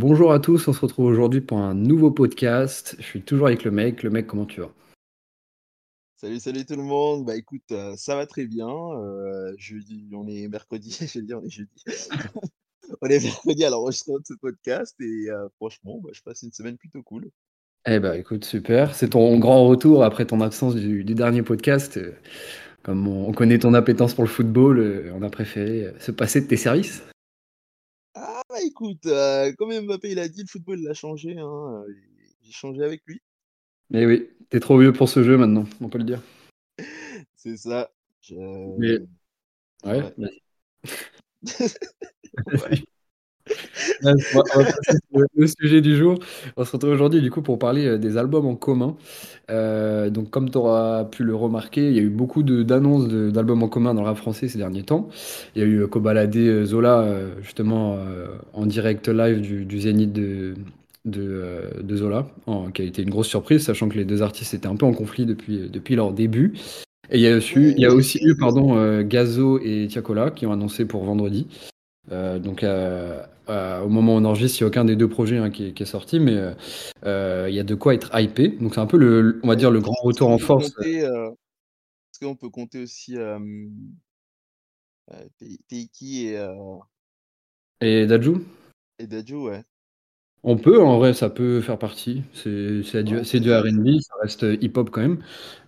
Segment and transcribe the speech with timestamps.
[0.00, 2.94] Bonjour à tous, on se retrouve aujourd'hui pour un nouveau podcast.
[3.00, 4.04] Je suis toujours avec le mec.
[4.04, 4.70] Le mec, comment tu vas?
[6.14, 7.26] Salut, salut tout le monde.
[7.26, 8.68] Bah écoute, heu, ça va très bien.
[8.68, 11.82] Heu, jeudi, on est mercredi, j'allais dire on est jeudi.
[13.02, 16.52] On est mercredi à l'enregistrement de ce podcast et heu, franchement, bah, je passe une
[16.52, 17.28] semaine plutôt cool.
[17.84, 18.94] Eh bah écoute, super.
[18.94, 21.96] C'est ton grand retour après ton absence du, du dernier podcast.
[21.96, 22.14] Euh,
[22.84, 26.12] Comme on, on connaît ton appétence pour le football, euh, on a préféré euh, se
[26.12, 27.02] passer de tes services.
[28.50, 31.96] Ah bah écoute, heu, comme Mbappé il a dit, le football l'a changé, hein, heu,
[32.42, 33.20] j'ai changé avec lui.
[33.90, 36.22] Mais oui, t'es trop vieux pour ce jeu maintenant, on peut le dire.
[37.36, 37.90] C'est ça.
[38.22, 38.34] Je.
[39.84, 40.14] Ouais,
[44.04, 46.18] on va on va passer sur le sujet du jour.
[46.56, 48.96] On se retrouve aujourd'hui du coup pour parler euh, des albums en commun.
[49.50, 53.08] Euh, donc comme tu auras pu le remarquer, il y a eu beaucoup de- d'annonces
[53.08, 55.08] de- d'albums en commun dans le rap français ces derniers temps.
[55.56, 59.64] Il y a eu euh, Kobalade euh, Zola euh, justement euh, en direct live du,
[59.64, 60.54] du Zénith de,
[61.06, 64.20] de, euh, de Zola, en- qui a été une grosse surprise, sachant que les deux
[64.22, 66.52] artistes étaient un peu en conflit depuis, depuis leur début.
[67.10, 70.30] Et il y a aussi, il y a aussi eu pardon, euh, Gazo et Tiakola
[70.30, 71.46] qui ont annoncé pour vendredi.
[72.10, 75.08] Euh, donc, euh, euh, au moment où on enregistre, il n'y a aucun des deux
[75.08, 78.48] projets hein, qui, est, qui est sorti, mais il y a de quoi être hypé.
[78.48, 80.72] Donc, c'est un peu le, on va dire, le grand retour en force.
[80.82, 81.34] est-ce
[82.20, 83.16] qu'on peut compter aussi,
[85.68, 86.48] Teiki et
[87.80, 88.32] Et Dadju,
[88.98, 89.36] et Dadju?
[89.36, 89.64] Ouais.
[90.44, 92.22] On peut, en vrai, ça peut faire partie.
[92.32, 95.18] C'est du, c'est du R&B, ça reste hip-hop quand même.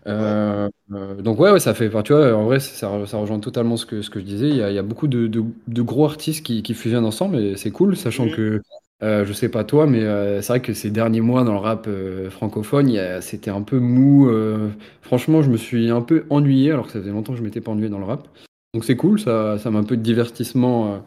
[0.07, 3.41] Euh, euh, donc, ouais, ouais, ça fait, enfin, tu vois, en vrai, ça, ça rejoint
[3.41, 4.49] totalement ce que, ce que je disais.
[4.51, 7.07] Il y a, il y a beaucoup de, de- de gros artistes qui, qui fusionnent
[7.07, 8.31] ensemble et c'est cool, sachant Mmh.
[8.31, 8.63] que,
[9.03, 11.59] euh, je sais pas toi, mais euh, c'est vrai que ces derniers mois dans le
[11.61, 14.29] rap euh, francophone, il y a- c'était un peu mou.
[14.31, 14.71] euh,
[15.03, 17.61] franchement, je me suis un peu ennuyé, alors que ça faisait longtemps que je m'étais
[17.63, 18.29] pas ennuyé dans le rap.
[18.75, 20.99] Donc, c'est cool, ça, ça met un peu de divertissement euh,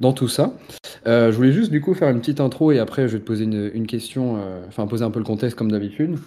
[0.00, 0.52] dans tout ça.
[1.06, 3.26] Euh, je voulais juste du coup faire une petite intro et après je vais te
[3.26, 6.18] poser une, une question, euh, enfin poser un peu le contexte comme d'habitude.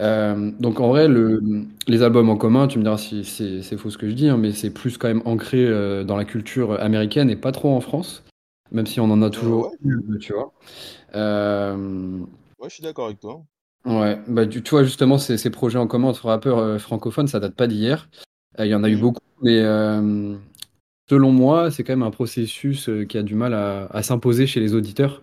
[0.00, 1.40] Euh, donc en vrai, le,
[1.86, 4.38] les albums en commun, tu me diras si c'est faux ce que je dis, hein,
[4.38, 5.66] mais c'est plus quand même ancré
[6.04, 8.24] dans la culture américaine et pas trop en France,
[8.70, 10.52] même si on en a toujours ouais, tu vois.
[12.58, 13.44] Ouais, je suis d'accord avec toi.
[13.84, 17.40] ouais, bah, tu, tu vois justement ces, ces projets en commun entre rappeurs francophones, ça
[17.40, 18.08] date pas d'hier.
[18.58, 19.00] Il y en a eu Mmh.
[19.00, 19.62] beaucoup, mais
[21.08, 24.60] selon moi, c'est quand même un processus euh, qui a du mal à, s'imposer chez
[24.60, 25.20] les auditeurs.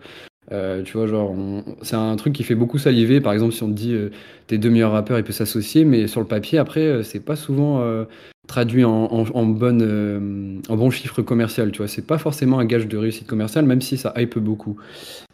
[0.52, 1.34] Euh, tu vois, genre,
[1.82, 3.20] c'est un truc qui fait beaucoup saliver.
[3.20, 4.10] Par exemple, si on te dit euh,
[4.46, 7.36] tes deux meilleurs rappeurs, ils peuvent s'associer, mais sur le papier, après, euh, c'est pas
[7.36, 8.04] souvent euh,
[8.48, 11.70] traduit en, en, bon chiffre commercial.
[11.70, 14.76] Tu vois, c'est pas forcément un gage de réussite commerciale, même si ça hype beaucoup.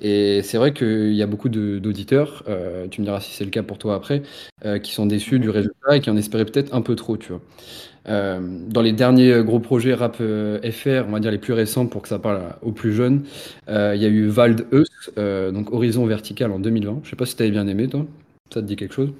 [0.02, 2.44] Et c'est vrai qu'il y a beaucoup d'auditeurs,
[2.90, 4.22] tu me diras si c'est le cas pour toi après,
[4.82, 7.40] qui sont déçus du résultat et qui en espéraient peut-être un peu trop, tu vois.
[8.08, 11.52] Euh, dans les derniers euh, gros projets rap euh, FR, on va dire les plus
[11.52, 13.24] récents pour que ça parle aux plus jeunes,
[13.68, 15.10] il y a eu Vald Eus,
[15.52, 17.00] donc Horizon Vertical en 2020.
[17.02, 18.06] Je sais pas si t'avais bien aimé, toi.
[18.52, 19.12] Ça te dit quelque chose?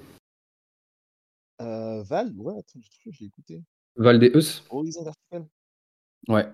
[1.61, 2.33] Heu, Val?
[2.37, 2.81] Ouais, attends,
[3.11, 3.63] je l'ai écouté.
[3.97, 4.63] Vald et Eus?
[4.71, 5.47] Horizon Vertical?
[6.29, 6.47] Ouais.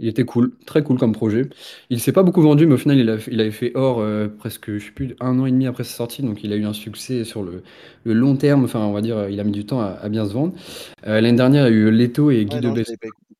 [0.00, 1.48] Il était cool, très cool comme projet.
[1.88, 4.26] Il s'est pas beaucoup vendu, mais au final, il, a, il avait fait or euh,
[4.28, 6.64] presque, je sais plus, un an et demi après sa sortie, donc il a eu
[6.64, 7.62] un succès sur le,
[8.04, 8.64] le long terme.
[8.64, 10.54] Enfin, on va dire, il a mis du temps à, à bien se vendre.
[11.06, 12.88] Euh, l'année dernière, il y a eu Leto et Guy Ouais, non, je Debesque.
[12.90, 13.34] l'avais pas écouté.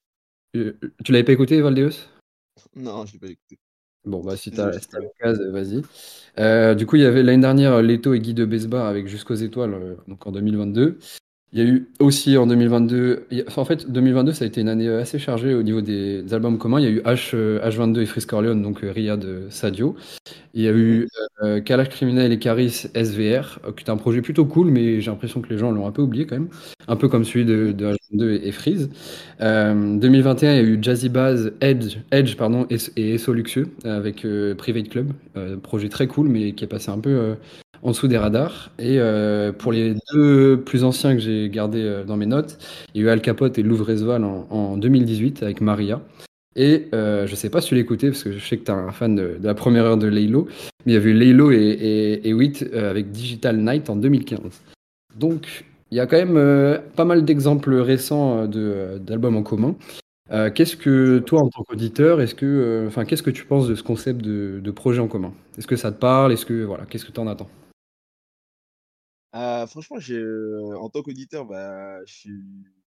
[0.56, 0.72] Euh,
[1.04, 2.08] tu l'avais pas écouté, Valdeus?
[2.76, 3.58] Non, je l'ai pas écouté.
[4.04, 5.82] Bon, bah, si Désolé, t'as si t'as l'occasion, vas-y.
[6.38, 9.34] Euh, du coup, il y avait l'année dernière Leto et Guy de Besbar avec Jusqu'aux
[9.34, 10.98] étoiles, euh, donc en 2022.
[11.54, 14.44] Il y a eu aussi en 2022, il y a- enfin, en fait, 2022, ça
[14.44, 16.80] a été une année euh, assez chargée au niveau des, albums communs.
[16.80, 19.94] Il y a eu H, euh, H22 et Frisk Orleans, donc euh, Riyad euh, Sadio.
[20.54, 21.08] Il y a eu
[21.44, 25.12] euh, Kalash Criminel et Caris SVR, euh, qui est un projet plutôt cool, mais j'ai
[25.12, 26.48] l'impression que les gens l'ont un peu oublié quand même.
[26.88, 28.90] Un peu comme celui de, Mmh de H22 et, Freeze.
[29.40, 33.68] Euh, 2021, il y a eu Jazzy Bass, Edge, Edge pardon, et, et Esso Luxueux
[33.84, 35.12] avec euh, Private Club.
[35.36, 37.34] Euh, projet très cool, mais qui est passé un peu euh,
[37.84, 38.70] en dessous des radars.
[38.78, 42.58] Et euh, pour les deux plus anciens que j'ai gardés euh, dans mes notes,
[42.94, 46.00] il y a eu Al Capote et Louvre-Resval en, en 2018 avec Maria.
[46.56, 48.74] Et euh, je sais pas si tu l'écoutais, parce que je sais que tu es
[48.74, 50.48] un fan de, la première heure de Laylo,
[50.86, 54.38] mais il y avait Laylo et, et, et Wit euh, avec Digital Night en 2015.
[55.18, 59.76] Donc, il y a quand même pas mal d'exemples récents d'albums en commun.
[60.54, 63.84] Qu'est-ce que toi, en tant qu'auditeur, est-ce que, enfin, qu'est-ce que tu penses de ce
[63.84, 65.32] concept de, de projet en commun?
[65.56, 66.32] Est-ce que ça te parle?
[66.32, 67.48] Est-ce que, voilà, qu'est-ce que tu en attends?
[69.34, 71.98] Heu, franchement, je en tant qu'auditeur, bah,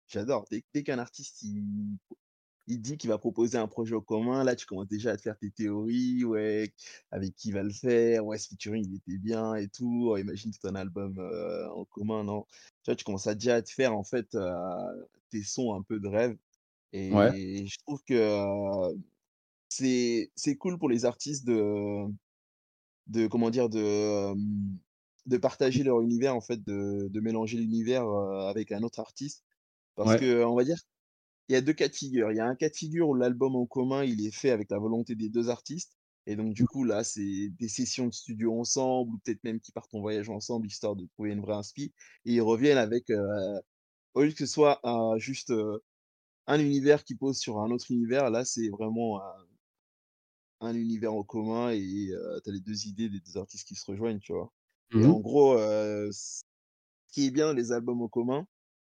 [0.08, 0.46] j'adore.
[0.52, 1.98] Dès dès qu'un artiste, il
[2.68, 5.22] il dit qu'il va proposer un projet en commun, là, tu commences déjà à te
[5.24, 6.74] faire tes théories, ouais,
[7.12, 10.08] avec qui il va le faire, ouais, ce featuring, il était bien et tout.
[10.12, 12.46] Oh, imagine tout un album, heu, en commun, non?
[12.84, 14.50] Tu vois, tu commences à déjà à te faire, en fait, heu,
[15.32, 16.38] tes sons un peu de rêve
[17.10, 18.96] Ouais, et je trouve que,
[19.70, 22.06] c'est c'est cool pour les artistes de
[23.08, 23.70] de comment dire?
[23.70, 24.34] De,
[25.27, 28.06] de partager leur univers en fait, de de mélanger l'univers,
[28.50, 29.44] avec un autre artiste.
[29.95, 30.18] Parce Ouais.
[30.18, 30.77] qu'on va dire,
[31.50, 32.31] il y a 2 cas de figure.
[32.31, 34.72] Il y a un cas de figure où l'album en commun, il est fait avec
[34.72, 36.68] la volonté des 2 artistes et donc du Mmh.
[36.68, 40.30] coup là, c'est des sessions de studio ensemble ou peut-être même qu'ils partent en voyage
[40.30, 41.94] ensemble histoire de trouver une vraie inspi
[42.25, 43.06] et ils reviennent avec,
[44.16, 44.81] au lieu que ce soit
[45.19, 45.54] juste,
[46.48, 49.48] un univers qui pose sur un autre univers, là, c'est vraiment un
[50.62, 52.12] un univers en commun et
[52.44, 54.51] tu as les 2 idées des 2 artistes qui se rejoignent, tu vois?
[55.00, 56.44] Et Mmh en gros, ce
[57.10, 58.48] qui est bien les albums en commun,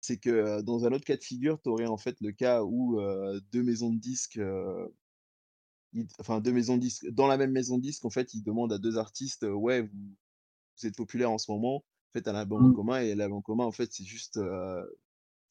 [0.01, 2.99] c'est que, dans un autre cas de figure, tu aurais en fait le cas où,
[3.01, 4.39] heu, 2 maisons de disques,
[5.93, 8.43] ils enfin 2 maisons de disques dans la même maison de disques, en fait, ils
[8.43, 9.89] demandent à 2 artistes, «Ouais, vous
[10.81, 12.73] vous êtes populaires en ce moment, faites un album en Mmh.
[12.73, 14.39] commun» et l'album en commun, en fait, c'est juste,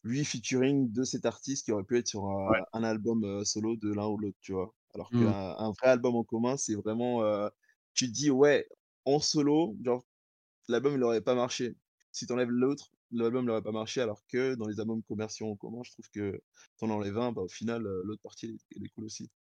[0.05, 2.63] lui featuring de cet artiste qui aurait pu être sur Ouais.
[2.73, 4.75] un album, solo de l'un ou l'autre, tu vois?
[4.95, 5.33] Alors Mmh.
[5.33, 7.23] qu'un un vrai album en commun, c'est vraiment,
[7.95, 8.69] tu te dis: «Ouais,
[9.07, 10.05] en solo, genre,
[10.69, 11.77] l'album il aurait pas marché.
[12.13, 15.49] Si tu enlèves l'autre, l'album il aurait pas marché», alors que dans les albums commerciaux
[15.51, 16.41] en commun, je trouve que
[16.79, 19.31] tu en enlèves un, bah, au final, l'autre partie elle est cool aussi.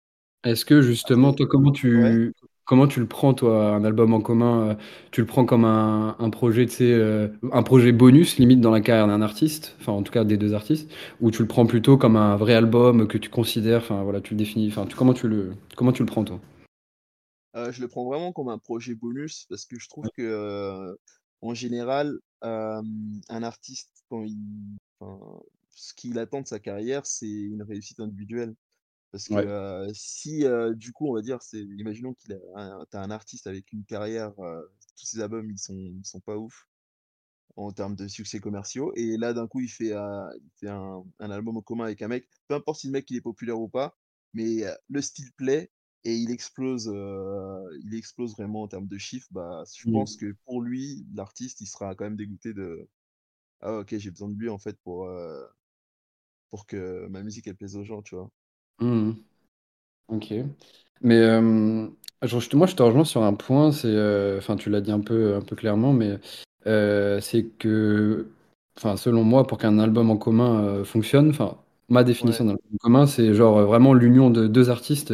[0.45, 2.19] Est-ce que justement, toi, comment ouais?
[2.19, 2.33] tu
[2.65, 4.77] comment tu le prends, toi, un album en commun?
[5.11, 8.71] Tu le prends comme un un projet, tu sais, heu, un projet bonus limite dans
[8.71, 10.91] la carrière d'un artiste, enfin en tout cas des 2 artistes?
[11.21, 14.35] Ou tu le prends plutôt comme un vrai album que tu considères, enfin voilà, tu
[14.35, 16.41] le définis, enfin tu comment tu le comment tu le prends, toi?
[17.55, 20.97] Heu, je le prends vraiment comme un projet bonus parce que je trouve que,
[21.43, 25.41] en général, un artiste quand il enfin,
[25.71, 28.55] ce qu'il attend de sa carrière, c'est une réussite individuelle.
[29.13, 29.49] Parce que, Ouais.
[29.95, 30.45] si,
[30.77, 33.73] du coup, on va dire, c'est imaginons qu'il a un tu as un artiste avec
[33.73, 36.67] une carrière, tous ses albums, ils sont ils sont pas ouf
[37.57, 41.31] en termes de succès commerciaux et là, d'un coup, il fait, il fait un un
[41.31, 43.69] album en commun avec un mec, peu importe si le mec il est populaire ou
[43.69, 43.97] pas,
[44.35, 45.73] mais le style plaît
[46.09, 50.19] et il explose, heu, il explose vraiment en termes de chiffres, bah, je pense Mmh.
[50.19, 52.89] que pour lui, l'artiste, il sera quand même dégoûté de:
[53.63, 55.47] «Ah OK, j'ai besoin de lui en fait pour, heu,
[56.51, 58.31] pour que ma musique elle plaise aux gens», tu vois?
[58.81, 59.15] Mmh mh.
[60.09, 60.35] OK.
[61.03, 61.17] Mais
[62.23, 63.89] je moi je te rejoins sur un point, c'est,
[64.39, 66.19] enfin tu l'as dit un peu un peu clairement, mais
[67.21, 68.29] c'est que,
[68.79, 71.59] enfin selon moi, pour qu'un album en commun, fonctionne, enfin
[71.91, 72.47] ma définition Ouais.
[72.47, 75.13] d'un album commun, c'est genre, vraiment l'union de 2 artistes,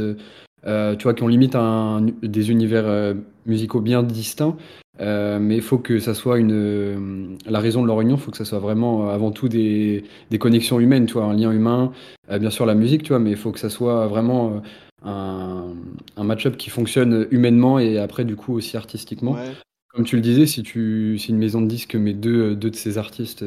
[0.65, 3.17] tu vois, qui ont limite un des univers, heu,
[3.47, 4.57] musicaux bien distincts,
[5.01, 8.31] heu, mais il faut que ça soit une, la raison de leur union, il faut
[8.31, 11.25] que ça soit vraiment, avant tout des des connexions humaines, tu vois?
[11.25, 11.93] Un lien humain,
[12.41, 13.19] bien sûr la musique, tu vois?
[13.19, 14.63] Mais il faut que ça soit vraiment,
[15.05, 15.75] un
[16.17, 19.33] un match-up qui fonctionne humainement et après du coup aussi artistiquement.
[19.35, 19.53] Ouais.
[19.95, 22.71] Comme tu le disais, si tu si une maison de disques met 2, heu, 2
[22.71, 23.45] de ses artistes,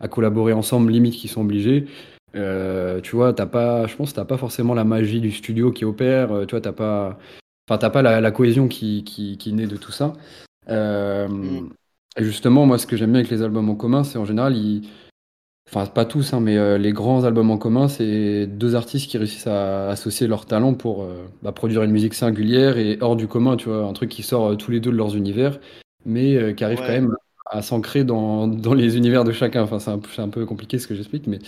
[0.00, 1.86] à collaborer ensemble, limite qu'ils sont obligés,
[2.36, 5.30] heu, tu vois, tu as pas je pense tu as pas forcément la magie du
[5.32, 7.18] studio qui opère, heu, tu vois, tu as pas
[7.68, 10.12] enfin tu as pas la la cohésion qui qui qui naît de tout ça.
[10.68, 11.70] Hem
[12.18, 14.56] et justement, moi, ce que j'aime bien avec les albums en commun, c'est en général,
[14.56, 14.88] ils
[15.68, 19.46] enfin pas tous, hein, mais les grands albums en commun, c'est 2 artistes qui réussissent
[19.48, 21.06] à associer leurs talents pour,
[21.42, 23.84] bah, produire une musique singulière et hors du commun, tu vois?
[23.84, 25.58] Un truc qui sort, tous les 2 de leurs univers,
[26.06, 27.14] mais qui arrive quand même
[27.50, 29.62] à s'ancrer dans dans les univers de chacun.
[29.62, 31.38] Enfin, c'est un p c'est un peu compliqué ce que j'explique, mais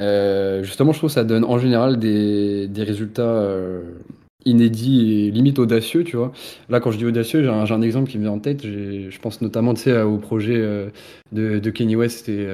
[0.00, 3.98] heu, justement, je trouve ça donne en général des des résultats, heu,
[4.44, 6.32] inédits et limite audacieux, tu vois?
[6.68, 9.40] Là, quand je dis audacieux, j'ai un exemple qui me vient en tête, je pense
[9.40, 10.92] notamment, tu sais, au projet, heu,
[11.32, 12.46] de de Kanye West et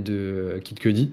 [0.00, 1.12] de Kid Cudi,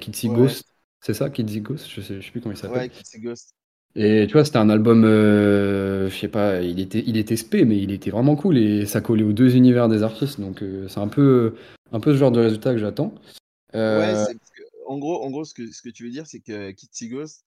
[0.00, 0.34] Kids See Ouais.
[0.34, 0.64] Ghost,
[1.00, 1.30] c'est ça?
[1.30, 1.88] Kids See Ghost?
[1.88, 3.54] Je sais je sais plus comment il s'appelle Ouais, See Ghost.
[3.96, 7.78] et tu vois, c'était un album, je sais pas, il était il était spé, mais
[7.78, 11.08] il était vraiment cool et ça collait aux 2 univers des artistes, donc c'est un
[11.08, 11.54] peu
[11.92, 13.14] un peu ce genre de résultat que j'attends.
[13.90, 14.32] Ouais, c'est
[14.88, 17.44] qu'en gros en gros, ce que ce que tu veux dire, c'est que See Ghost,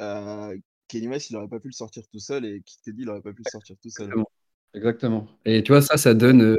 [0.00, 3.10] heu, Kanye West, il aurait pas pu le sortir tout seul et Kid Cudi, il
[3.10, 4.16] aurait pas pu le sortir tout seul.
[4.16, 4.30] Exactement,
[4.74, 6.56] exactement et tu vois, ça, ça donne,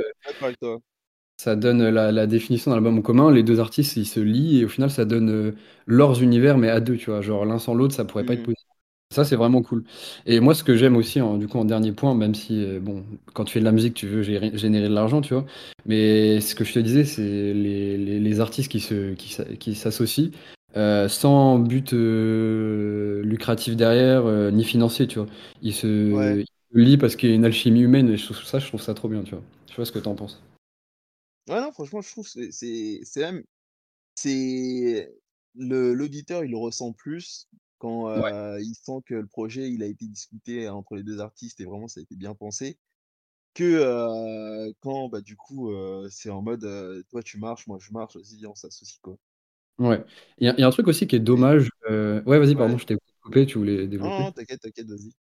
[0.60, 0.82] toi.
[1.38, 3.32] ça donne la la définition d'un album en commun.
[3.32, 5.56] Les 2 artistes, ils se lient et au final, ça donne, heu,
[5.88, 7.22] leurs univers, mais à 2, tu vois?
[7.22, 8.52] Genre l'un sans l'autre, ça pourrait pas être Mmh mh.
[8.54, 8.71] possible.
[9.12, 9.84] Ça, c'est vraiment cool
[10.26, 12.80] et moi, ce que j'aime aussi en du coup, en dernier point, même si, heu,
[12.80, 13.04] bon,
[13.34, 15.46] quand tu fais de la musique, tu veux gérer générer de l'argent, tu vois?
[15.86, 17.22] Mais ce que je te disais, c'est
[17.54, 20.32] les les les artistes qui se qui s'a qui s'associent,
[20.78, 25.28] heu, sans but, heu, lucratif derrière, ni financier, tu vois?
[25.62, 26.40] Ils se Ouais.
[26.40, 28.68] ils se lient parce qu'il y a une alchimie humaine et je trouve ça je
[28.68, 29.44] trouve ça trop bien, tu vois?
[29.68, 30.42] Je sais pas ce que tu en penses?
[31.50, 33.44] Ouais, non, franchement, je trouve c'est c'est c'est même
[34.16, 35.14] c'est
[35.56, 37.48] le l'auditeur, il le ressent plus
[37.82, 38.32] quand, Ouais.
[38.62, 41.88] il sent que le projet, il a été discuté entre les 2 artistes et vraiment
[41.90, 42.78] ça a été bien pensé
[43.56, 45.72] que, quand, bah, du coup,
[46.10, 46.68] c'est en mode,
[47.10, 49.18] toi tu marches, moi je marche, vas-y on s'associe, quoi.
[49.80, 50.04] Ouais.
[50.38, 52.78] Il y a il y a un truc aussi qui est dommage, ouais, vas-y, pardon,
[52.78, 52.78] ouais.
[52.78, 53.04] je t'écoute.
[53.22, 54.24] couper, tu voulais développer?
[54.24, 55.14] non, t'inquiète, t'inquiète, vas-y.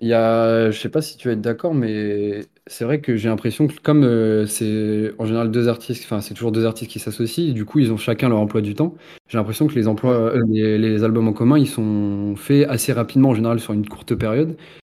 [0.00, 3.16] Il y a, je sais pas si tu vas être d'accord, mais c'est vrai que
[3.16, 6.88] j'ai l'impression que comme euh, c'est en général deux artistes, enfin c'est toujours deux artistes
[6.92, 8.94] qui s'associent, du coup ils ont chacun leur emploi du temps.
[9.28, 10.36] J'ai l'impression que les emplois, Ouais.
[10.36, 13.88] euh, les, les albums en commun, ils sont faits assez rapidement, en général sur une
[13.88, 14.56] courte période,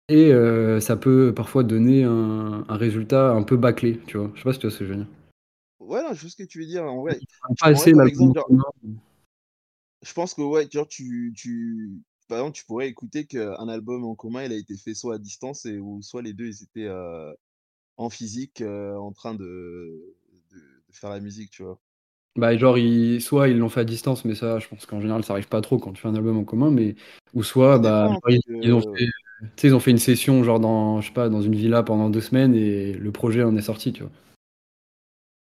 [0.10, 4.32] et euh, ça peut parfois donner un, un résultat un peu bâclé, tu vois.
[4.36, 5.08] Je sais pas si tu vois ce que je veux dire.
[5.80, 6.84] Ouais, non, je vois ce que tu veux dire.
[6.84, 7.20] En vrai,
[7.60, 8.64] Pas en vrai assez par l'album exemple, en genre, commun.
[10.02, 14.16] je pense que ouais, genre tu, tu, par exemple, tu pourrais écouter qu'un album en
[14.16, 16.86] commun, il a été fait soit à distance et ou soit les deux, ils étaient
[16.88, 17.34] euh,
[17.98, 20.16] en physique euh, en train de,
[20.52, 20.58] de,
[20.90, 21.80] de faire la musique, tu vois?
[22.36, 25.24] Bah, genre, ils, soit ils l'ont fait à distance, mais ça, je pense qu'en général,
[25.26, 26.96] ça arrive pas trop quand tu fais un album en commun, mais
[27.34, 29.08] ou soit, bah, parce ils, ils ont fait,
[29.64, 32.22] ils ont fait une session, genre dans, je sais pas, dans une villa pendant deux
[32.22, 34.12] semaines et le projet en est sorti, tu vois?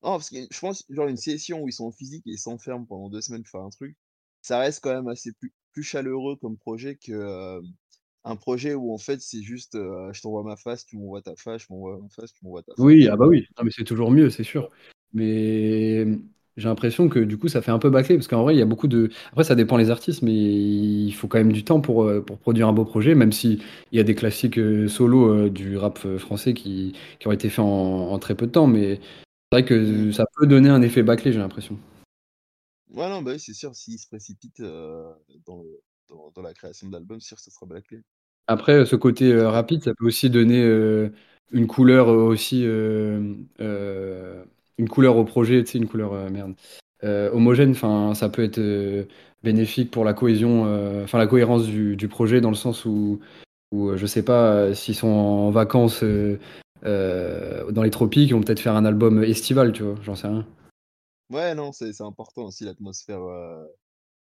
[0.03, 2.39] non, parce que je pense genre une session où ils sont en physique et ils
[2.39, 3.97] s'enferment pendant deux semaines pour faire un truc,
[4.43, 7.61] ça reste quand même assez plus, plus chaleureux comme projet que euh,
[8.25, 11.37] un projet où en fait c'est juste euh, je t'envoie ma face, tu m'envoies ta
[11.37, 13.11] face, je m'envoie ma face, tu m'envoies ta Oui, face.
[13.11, 14.69] ah bah oui, non, mais c'est toujours mieux, c'est sûr.
[15.15, 16.07] Mais
[16.57, 18.63] j'ai l'impression que du coup, ça fait un peu bâclé, parce qu'en vrai, il y
[18.63, 19.11] a beaucoup de.
[19.31, 22.69] Après, ça dépend les artistes, mais il faut quand même du temps pour, pour produire
[22.69, 26.95] un beau projet, même si il y a des classiques solo du rap français qui,
[27.19, 28.97] qui ont été faits en, en très peu de temps, mais
[29.53, 31.79] c'est vrai que ça peut donner un effet bâclé, j'ai l'impression.
[32.97, 35.13] Ouais, non, bah oui, c'est sûr, s'ils se précipitent euh,
[35.45, 35.63] dans,
[36.43, 38.01] la création de l'album, c'est sûr que ça sera bâclé.
[38.47, 40.65] Après, ce côté rapide, ça peut aussi donner
[41.53, 43.49] une couleur aussi une
[44.89, 46.55] couleur au projet, tu sais, une couleur merde
[47.03, 47.75] homogène.
[47.75, 49.09] Ça peut être
[49.43, 50.63] bénéfique pour la cohésion,
[51.03, 53.19] enfin la cohérence du, projet dans le sens où,
[53.73, 56.05] où euh, je sais pas s'ils sont en vacances
[56.85, 59.97] dans les tropiques, ils vont peut-être faire un album estival, tu vois.
[60.03, 60.47] J'en sais rien.
[61.31, 63.21] Ouais, non, c'est c'est important aussi l'atmosphère,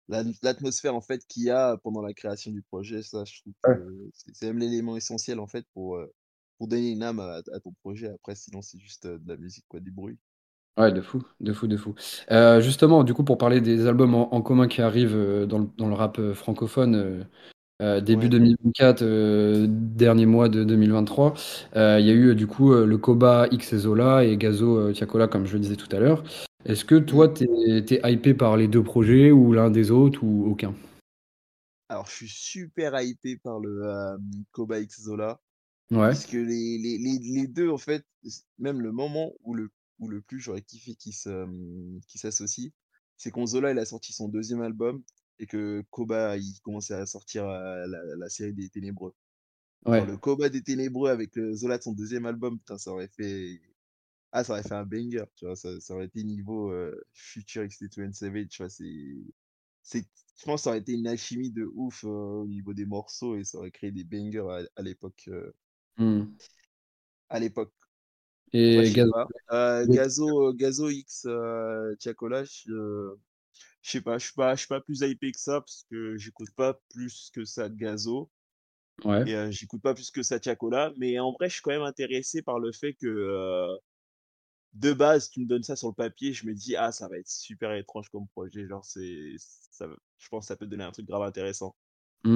[0.08, 3.02] la- l'atmosphère en fait qu'il y a pendant la création du projet.
[3.02, 3.76] Ça, je trouve Ouais.
[3.76, 5.98] que c'est c'est même l'élément essentiel en fait pour,
[6.58, 8.08] pour donner une âme à, à ton projet.
[8.08, 10.18] Après, sinon, c'est juste de la musique, quoi, du bruit.
[10.78, 11.94] Ouais, de fou, de fou, de fou.
[12.60, 15.16] Justement, du coup, pour parler des albums en, en commun qui arrivent
[15.48, 16.94] dans le, dans le rap francophone.
[16.94, 17.24] euh,
[17.82, 18.30] Euh, début Ouais.
[18.30, 21.34] 2024, euh, dernier mois de 2023,
[21.76, 25.46] euh, il y a eu du coup le Koba X Zola et Gazo Tiakola, comme
[25.46, 26.24] je le disais tout à l'heure.
[26.66, 27.46] Est-ce que toi, t'es,
[27.86, 30.74] t'es hypé par les deux projets ou l'un des autres ou aucun?
[31.88, 34.18] Alors, je suis super hypé par le euh,
[34.50, 35.40] Koba X Zola.
[35.92, 38.04] Ouais, Puisque les, les, les, les deux, en fait,
[38.58, 39.70] même le moment où le,
[40.00, 42.72] où le plus j'aurais kiffé qu'ils s'associent,
[43.16, 45.02] c'est quand Zola il a sorti son deuxième album
[45.38, 49.14] et que Koba il commençait à sortir la, la série des Ténébreux.
[49.84, 50.04] Ouais.
[50.04, 53.60] le Koba des Ténébreux avec le Zola de son deuxième album, putain, ça aurait fait.
[54.36, 57.62] Ah, ça aurait fait un banger, tu vois, ça, ça aurait été niveau euh, Future
[57.62, 60.04] XT2 Savage, tu vois, c'est.
[60.38, 63.36] Je pense que ça aurait été une alchimie de ouf euh, au niveau des morceaux
[63.36, 65.24] et ça aurait créé des bangers à, à l'époque.
[65.28, 65.52] euh,
[67.28, 67.72] à l'époque.
[68.52, 69.12] Et sais Gazo.
[69.12, 69.32] pas.
[69.52, 73.20] Euh, Gazo, euh, Gazo X euh, Tiakola, je euh,
[73.82, 77.30] sais pas, je suis pas, pas plus hypé que ça parce que j'écoute pas plus
[77.34, 78.30] que ça de Gazo
[79.04, 79.26] Ouais.
[79.26, 80.92] et euh, j'écoute pas plus que ça Tiakola.
[80.98, 83.76] Mais en vrai, je suis quand même intéressé par le fait que euh,
[84.76, 87.18] de base, tu me donnes ça sur le papier, je me dis ah ça va
[87.18, 89.86] être super étrange comme projet, genre c'est, ça,
[90.18, 91.74] je pense que ça peut donner un truc grave intéressant.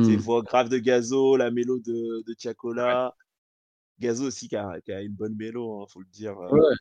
[0.02, 0.16] C'est Hmm.
[0.16, 3.14] voix grave de Gazo, la mélo de, de Tiakola.
[4.00, 6.38] Gazo aussi qui a, qui a une bonne mélo, hein, faut le dire.
[6.38, 6.74] euh, Ouais,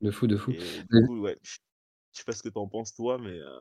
[0.00, 0.52] de fou, de fou.
[0.52, 1.58] Et du coup, ouais, je
[2.12, 3.58] sais pas ce que t'en penses toi, mais euh,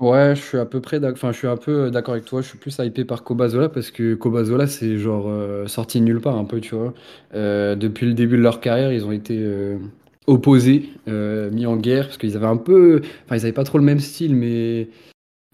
[0.00, 0.34] Ouais.
[0.36, 2.40] Je suis à peu près d'ac- enfin, je suis un peu d'accord avec toi.
[2.42, 6.20] Je suis plus hypé par Kobazola parce que Kobazola, c'est genre euh, sorti de nulle
[6.20, 6.94] part un peu, tu vois.
[7.34, 9.78] Euh, depuis le début de leur carrière, ils ont été euh,
[10.26, 13.78] opposés, euh, mis en guerre parce qu'ils avaient un peu, enfin, ils avaient pas trop
[13.78, 14.88] le même style, mais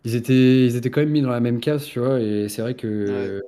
[0.05, 2.21] ils étaient, ils étaient quand même mis dans la même case, tu vois.
[2.21, 2.75] Et c'est vrai
[3.09, 3.31] Ouais.
[3.31, 3.43] que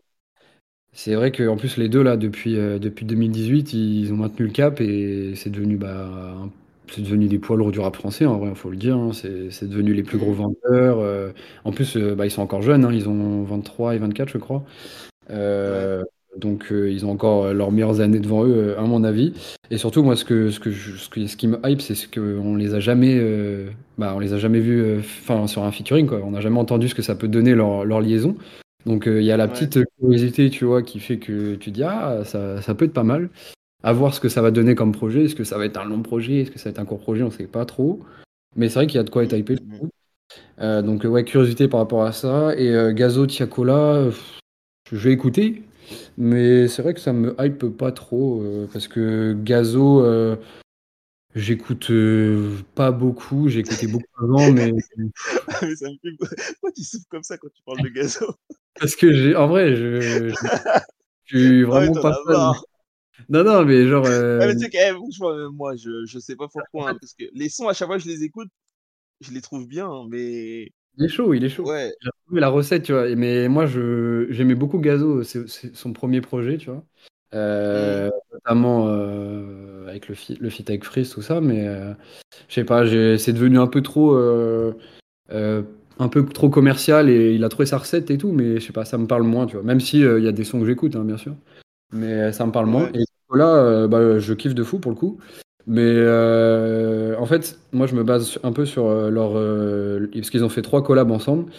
[0.92, 4.52] c'est vrai qu'en plus, les deux, là, depuis, euh, depuis 2018, ils ont maintenu le
[4.52, 6.34] cap et c'est devenu, bah,
[6.90, 8.96] c'est devenu des poids lourds du rap français, en vrai, il faut le dire.
[8.96, 9.10] hein.
[9.12, 10.98] C'est c'est devenu les plus gros vendeurs.
[11.00, 11.30] euh.
[11.64, 14.38] En plus, euh, bah, ils sont encore jeunes, hein, ils ont 23 et 24, je
[14.38, 14.64] crois.
[15.28, 15.36] Ouais.
[15.36, 16.02] Euh,
[16.36, 19.32] donc, euh, ils ont encore euh, leurs meilleures années devant eux, euh, à mon avis.
[19.70, 21.94] Et surtout, moi, ce que, ce que je- ce qui, ce qui me hype, c'est
[21.94, 25.62] ce qu'on les a jamais, euh, bah, on les a jamais vus, euh, enfin, sur
[25.64, 26.20] un featuring, quoi.
[26.24, 28.36] On n'a jamais entendu ce que ça peut donner leur, leur liaison.
[28.84, 29.50] Donc, euh, il y a la Ouais.
[29.52, 33.02] petite curiosité, tu vois, qui fait que tu dis, ah, ça, ça peut être pas
[33.02, 33.30] mal.
[33.82, 35.24] À voir ce que ça va donner comme projet.
[35.24, 36.40] Est-ce que ça va être un long projet?
[36.40, 37.22] Est-ce que ça va être un court projet?
[37.22, 38.00] On sait pas trop.
[38.56, 39.56] Mais c'est vrai qu'il y a de quoi être hypé.
[40.60, 42.54] Euh, donc, ouais, curiosité par rapport à ça.
[42.56, 44.08] Et euh, Gazo, Tiakola,
[44.90, 45.62] je vais écouter.
[46.16, 48.42] Mais c'est vrai que ça me hype pas trop.
[48.42, 50.36] euh, parce que Gazo, euh,
[51.36, 51.92] J'écoute,
[52.74, 54.72] pas beaucoup, j'ai écouté beaucoup avant, mais
[55.48, 58.34] Ah mais ça me fait pourquoi tu souffles comme ça quand tu parles de Gazo?
[58.80, 60.34] Parce que j'ai en vrai, je je
[61.26, 62.62] je suis ouais, vraiment pas as fan.
[63.28, 66.18] Non, non, mais genre, Ah heu mais tu sais eh franchement, même moi, je je
[66.18, 68.48] sais pas pourquoi, hein, parce que les sons, à chaque fois que je les écoute,
[69.20, 71.64] je les trouve bien, hein, mais Il est chaud, il est chaud.
[71.66, 71.92] ouais.
[72.06, 73.14] A trouvé la recette, tu vois?
[73.16, 76.84] Mais moi, je j'aimais beaucoup Gazo, c'est c'est son 1er projet, tu vois?
[77.32, 77.36] Mmh.
[77.38, 81.66] Heu, notamment, heu, avec le feat le feat avec Freeze, tout ça, mais
[82.48, 84.16] je sais pas, j'ai c'est devenu un peu trop,
[85.98, 88.72] un peu trop commercial et il a trouvé sa recette et tout, mais je sais
[88.72, 89.64] pas, ça me parle moins, tu vois?
[89.64, 91.34] Même si, il y a des sons que j'écoute, hein, bien sûr,
[91.92, 93.04] mais ça me parle moins et
[93.34, 95.18] là, heu, bah, je kiffe de fou pour le coup,
[95.66, 99.32] mais heu, en fait, moi, je me base un peu sur, heu, leur,
[100.12, 101.50] parce qu'ils ont fait 3 collabs ensemble.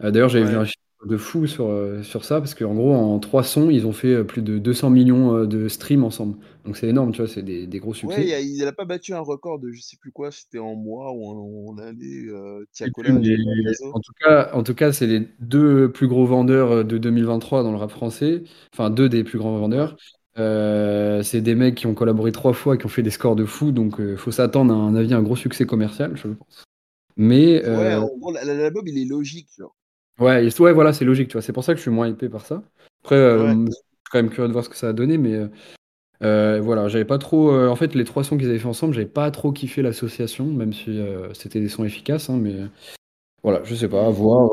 [0.00, 1.70] D'ailleurs, j'avais vu un chiffre de fou sur,
[2.02, 5.04] sur ça parce qu'en gros, en 3 sons, ils ont fait plus de 200 000
[5.06, 6.36] 000, heu, de streams ensemble.
[6.64, 7.28] Donc c'est énorme, tu vois?
[7.30, 8.34] C'est des des gros Ouais, il succès.
[8.34, 11.12] a il a pas battu un record de je sais plus quoi, c'était en mois
[11.12, 12.26] ou en année,
[13.92, 17.70] en tout cas en tout cas, c'est les 2 plus gros vendeurs de 2023 dans
[17.72, 19.96] le rap français, enfin 2 des plus grands vendeurs.
[20.36, 23.44] Heu, c'est des mecs qui ont collaboré 3 fois, qui ont fait des scores de
[23.44, 26.64] fou, donc heu, faut s'attendre à un avis, un gros succès commercial, je pense.
[27.16, 29.74] Mais Ouais, gros, la l'album, il est logique, genre.
[30.18, 31.42] Ouais, ouais, voilà, c'est logique, tu vois?
[31.42, 32.62] C'est pour ça que je suis moins hypé par ça.
[33.04, 33.52] Après, Ouais.
[33.52, 35.38] hem, je suis quand même curieux de voir ce que ça va donner, mais
[36.60, 39.30] voilà, j'avais pas trop, en fait, les 3 sons qu'ils avaient fait ensemble, j'avais pas
[39.30, 40.98] trop kiffé l'association, même si,
[41.34, 42.54] c'était des sons efficaces, hein, mais
[43.44, 44.50] voilà, je sais pas, à voir,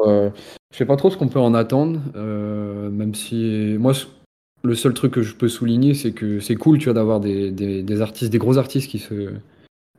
[0.71, 1.99] je sais pas trop ce qu'on peut en attendre,
[2.91, 4.05] même si moi, ce
[4.63, 7.51] le seul truc que je peux souligner, c'est que c'est cool, tu vois, d'avoir des
[7.51, 9.33] des des artistes, des gros artistes qui se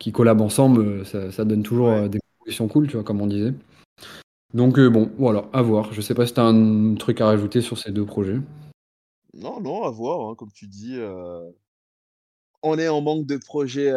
[0.01, 2.07] qui collabent ensemble, heu, ça ça donne toujours, Ouais.
[2.07, 3.55] heu, des propositions cool, tu vois, comme on disait.
[4.55, 5.93] Donc heu, bon, voilà, à voir.
[5.95, 8.41] Je sais pas si tu as un truc à rajouter sur ces 2 projets?
[9.35, 11.55] Non, non, à voir, hein, comme tu dis, heu
[12.63, 13.93] on est en manque de projets,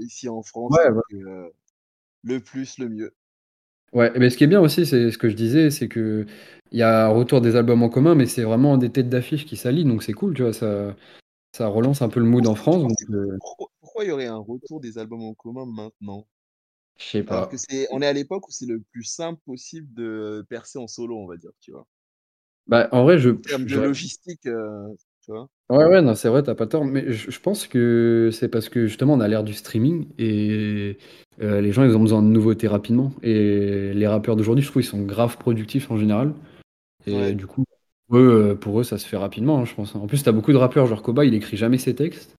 [0.00, 1.02] ici en France, Ouais, donc ouais.
[1.12, 1.52] heu,
[2.24, 3.14] le plus, le mieux.
[3.92, 6.26] Ouais, mais ce qui est bien aussi, c'est ce que je disais, c'est qu'il
[6.72, 9.56] y a un retour des albums en commun, mais c'est vraiment des têtes d'affiche qui
[9.56, 10.52] s'allient, donc c'est cool, tu vois?
[10.54, 10.96] Ça
[11.52, 13.40] ça relance un peu le mood en France, donc heu
[13.80, 16.26] pourquoi il y aurait un retour des albums en commun maintenant?
[16.96, 17.58] Je sais Alors que pas.
[17.58, 21.18] c'est on est à l'époque où c'est le plus simple possible de percer en solo,
[21.18, 21.88] on va dire, tu vois?
[22.66, 25.48] Bah, en vrai, je En termes de j'aurais logistique, heu, tu vois?
[25.70, 28.48] Ouais, ouais, non, c'est vrai, tu as pas tort, mais je je pense que c'est
[28.48, 30.98] parce que justement, on à l'ère du streaming et
[31.40, 34.82] heu, les gens, ils ont besoin de nouveautés rapidement et les rappeurs d'aujourd'hui, je trouve,
[34.82, 36.34] ils sont grave productifs en général
[37.06, 37.34] et Ouais.
[37.34, 37.64] du coup,
[38.12, 40.00] eux, heu, pour eux, ça se fait rapidement, hein, je pense, hein.
[40.00, 42.36] En plus, tu as beaucoup de rappeurs, genre Koba, il écrit jamais ses textes,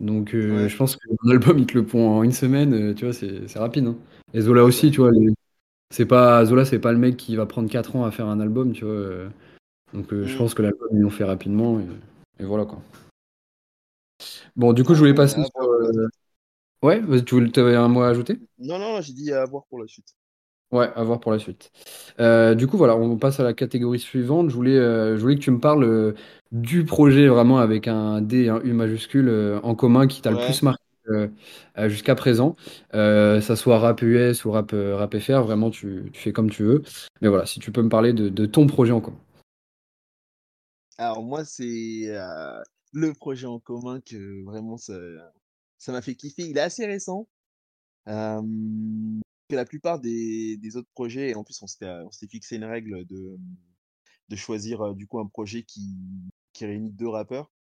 [0.00, 0.68] donc Ouais.
[0.68, 3.14] je pense qu'un album, ils te le font en 1 semaine, tu vois?
[3.14, 3.96] C'est rapide, hein
[4.34, 5.12] et Zola aussi, tu vois?
[5.12, 5.28] Les
[5.92, 8.40] c'est pas Zola, c'est pas le mec qui va prendre 4 ans à faire un
[8.40, 9.28] album, tu vois?
[9.94, 10.38] Donc je Mmh.
[10.38, 11.84] pense que l'album, ils l'ont fait rapidement et
[12.38, 12.80] et voilà, quoi.
[14.56, 16.10] Bon, du coup, je voulais mais passer sur, suite.
[16.82, 18.38] ouais, tu voulais avais un mot à ajouter?
[18.58, 20.14] Non, non, j'ai dit à voir pour la suite.
[20.70, 21.70] Ouais, à voir pour la suite.
[22.20, 24.50] Heu, du coup, voilà, on passe à la catégorie suivante.
[24.50, 26.14] Je voulais, je voulais que tu me parles,
[26.52, 30.36] du projet vraiment avec un D et un U majuscule, en commun qui t'a le
[30.36, 30.82] plus marqué,
[31.86, 32.56] jusqu'à présent.
[32.92, 34.74] Ça soit rap US ou rap,
[35.18, 36.82] FR, vraiment tu tu fais comme tu veux.
[37.22, 39.16] Mais voilà, si tu peux me parler de de ton projet en commun.
[40.98, 44.94] Alors moi, c'est, heu, le projet en commun que vraiment ça
[45.88, 46.42] m'a fait kiffer.
[46.48, 47.28] Il est assez récent,
[48.06, 51.88] que la plupart des autres projets et en plus on s'était,
[52.28, 55.96] fixé une règle de, choisir, du coup un projet qui
[56.60, 57.52] réunit 2 rappeurs.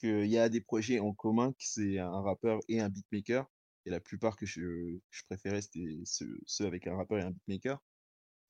[0.00, 3.50] Qu'il y a des projets en commun que c'est un rappeur et un beatmaker
[3.86, 7.82] et la plupart que je je préférais, c'était ceux avec un rappeur et un beatmaker.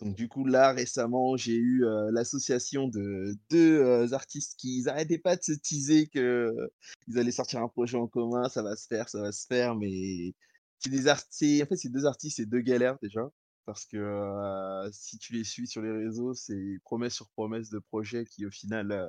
[0.01, 1.83] Donc du coup, là, récemment, j'ai eu,
[2.13, 7.63] l'association de 2, heu, artistes qui ils arrêtaient pas de se teaser qu'ils allaient sortir
[7.63, 10.35] un projet en commun, ça va se faire, ça va se faire, mais
[10.81, 13.23] c'est des art c'est en fait, c'est 2 artistes, c'est 2 galères déjà
[13.65, 13.99] parce que,
[14.93, 18.51] si tu les suis sur les réseaux, c'est promesse sur promesse de projets qui au
[18.51, 19.09] final,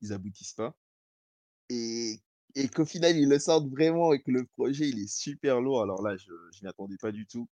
[0.00, 0.76] ils aboutissent pas
[1.70, 2.20] et
[2.56, 5.82] et qu'au final, ils le sortent vraiment et que le projet, il est super lourd.
[5.82, 7.48] Alors là, je je m'y attendais pas du tout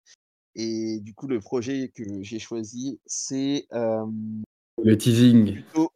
[0.54, 5.52] et du coup, le projet que j'ai choisi, c'est, Le teasing.
[5.54, 5.92] Pluto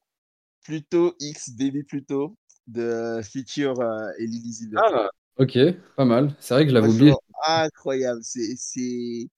[0.65, 4.83] Pluto X Bébé Pluto de Future, heu, et Lil Uzi Vert.
[4.85, 5.09] Ah!
[5.39, 5.59] OK,
[5.97, 6.35] pas mal.
[6.41, 7.13] C'est vrai que je l'avais oublié.
[7.47, 9.29] Incroyable, c'est c'est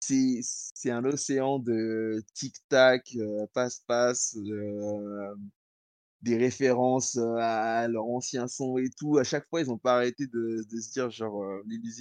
[0.00, 5.50] c'est c'est un océan de tic tac, heu, passe passe, hem,
[6.22, 9.18] des références, heu, à leurs anciens sons et tout.
[9.18, 11.42] À chaque fois, ils ont pas arrêté de de se dire genre,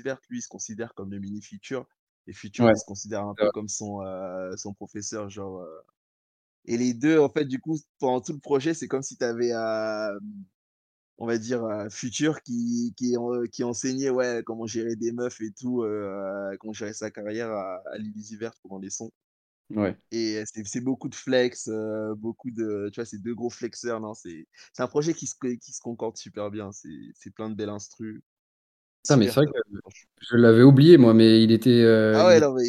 [0.03, 1.85] Vert, lui, il se considère comme le mini Future
[2.27, 3.99] et Future, Ouais, se considère un peu comme son,
[4.57, 5.65] son professeur, genre,
[6.65, 9.23] et les 2, en fait, du coup, pendant tout le projet, c'est comme si tu
[9.25, 9.51] avais,
[11.17, 13.15] on va dire, Future qui qui
[13.51, 15.83] qui enseignait, ouais, comment gérer des meufs et tout,
[16.59, 19.11] comment gérer sa carrière à à Lil Uzi Vert pendant les sons
[19.69, 19.97] Ouais.
[20.11, 21.69] et c'est beaucoup de flex,
[22.17, 25.71] beaucoup de tu vois, c'est 2 gros flexeurs, non, c'est un projet qui se qui
[25.71, 28.21] se concorde super bien, c'est c'est plein de belles instrus,
[29.03, 29.51] Putain, mais c'est vrai que
[30.21, 32.63] je l'avais oublié moi, mais il était, heu, ah il ouais, non, mais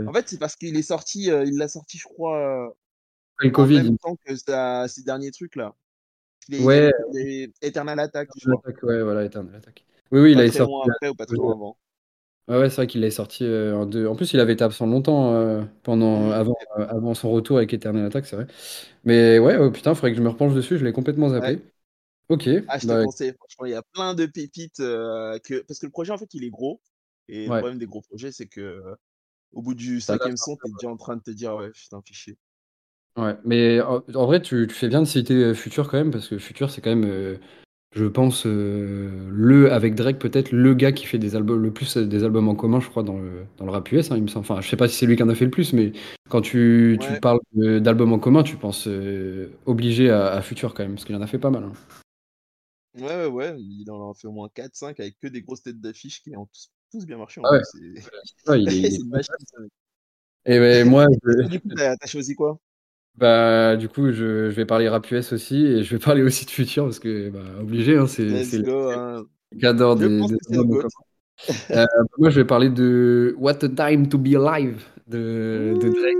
[0.00, 2.74] heu, en fait, c'est parce qu'il est sorti, heu, il l'a sorti, je crois,
[3.36, 4.36] après le en Covid, même il temps que
[4.88, 5.74] ses derniers trucs là.
[6.48, 9.84] Il est il avait ouais, les Eternal Attack, Eternal Attack, ouais, voilà, Eternal Attack.
[10.10, 11.76] Oui, oui, il pas très sorti, loin heu, après ou pas très loin avant.
[12.48, 14.86] ouais, ouais, c'est vrai qu'il l'avait sorti, en deux en plus, il avait été absent
[14.86, 15.32] longtemps,
[15.82, 16.38] pendant Mmh,
[16.78, 18.46] avant, son retour avec Eternal Attack, c'est vrai.
[19.04, 21.58] Mais ouais, oh putain, faudrait que je me repenche dessus, je l'ai complètement ouais.
[22.28, 25.60] OK, Ah, je te bah, conseille, franchement, il y a plein de pépites, heu, que
[25.62, 26.80] parce que le projet, en fait, il est gros
[27.28, 28.96] et le ouais, problème des gros projets, c'est que, heu,
[29.52, 31.70] au bout du ça cinquième son, tu es déjà en train de te dire: «Ouais,
[31.72, 32.38] putain, fais chier».
[33.16, 36.12] Ouais, mais en en vrai, tu tu fais bien de citer, heu, Future quand même,
[36.12, 37.38] parce que Future, c'est quand même,
[37.92, 42.24] je pense, le avec Drake, peut-être le gars qui fait des albums le plus, des
[42.24, 44.46] albums en commun, je crois, dans le dans le rap US, hein, il me semble.
[44.46, 45.92] Enfin, je sais pas si c'est lui qui en a fait le plus, mais
[46.30, 48.88] quand tu tu Ouais, parles de d'albums en commun, tu penses,
[49.66, 51.72] obligé à à Future quand même, parce qu'il en a fait pas mal, hein.
[53.02, 55.62] Ouais, ouais, ouais, il en a fait au moins quatre cinq avec que des grosses
[55.62, 57.78] têtes d'affiche qui ont tous tous bien marché en Ah ouais, c'est
[58.48, 59.72] ouais, est est une machine, ce mec
[60.44, 62.58] et beh, moi, je du coup, tu as tu as choisi quoi?
[63.16, 66.44] bah, du coup, je je vais parler rap US aussi et je vais parler aussi
[66.46, 68.44] de Future parce que, bah, obligé, hein, c'est
[68.90, 69.24] hein.
[69.92, 70.78] Je des des GOAT.
[70.78, 70.90] commun.
[71.74, 71.86] Heu,
[72.18, 76.18] moi, je vais parler de What a Time to Be Alive de de Drake,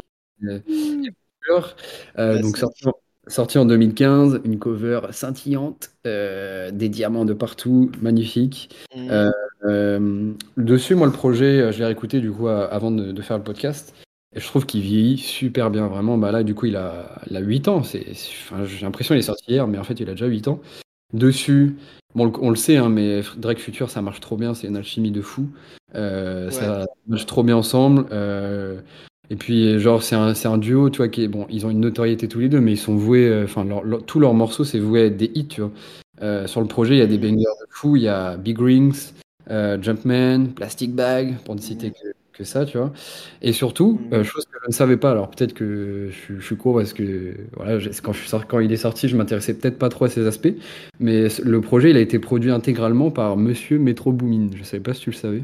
[1.43, 1.77] Future,
[2.19, 2.93] heu, donc sorti en
[3.29, 8.75] sorti en 2015, une cover scintillante, heu, des diamants de partout, magnifique.
[8.97, 9.31] Heu,
[9.65, 13.39] Mmh hem, dessus, moi, le projet, je l'ai réécouté du coup avant de de faire
[13.39, 13.93] le podcast
[14.37, 16.17] et je trouve qu'il vieillit super bien, vraiment.
[16.19, 19.15] Bah, là, du coup, il a il a 8 ans, c'est c'est enfin, j'ai l'impression
[19.15, 20.61] qu'il est sorti hier, mais en fait, il a déjà 8 ans.
[21.13, 21.77] Dessus,
[22.15, 25.11] bon, on le sait, hein, mais Drake Future, ça marche trop bien, c'est une alchimie
[25.11, 25.49] de fou.
[25.95, 26.49] Ouais.
[26.51, 28.07] ça marche trop bien ensemble,
[29.31, 31.81] et puis, genre, c'est un un duo, tu vois, qui est bon, ils ont une
[31.81, 34.79] notoriété tous les 2, mais ils sont voués, heu, enfin, leurs tous leurs morceaux, c'est
[34.79, 35.71] voué à être des hits, tu vois?
[36.23, 38.37] Heu, sur le projet, il y a des Mmh bangers de fou, il y a
[38.37, 39.13] Big Rings,
[39.51, 42.93] Jumpman, Plastic Bag, pour ne citer Mmh que que ça, tu vois?
[43.43, 46.45] Et surtout, Mmh chose que je ne savais pas, alors peut-être que je suis je
[46.45, 49.55] suis court parce que, voilà, quand je suis sor quand il est sorti, je m'intéressais
[49.55, 50.49] peut-être pas trop à ces aspects,
[51.01, 54.49] mais le projet, il a été produit intégralement par monsieur Metro Boomin.
[54.57, 55.43] Je savais pas si tu le savais?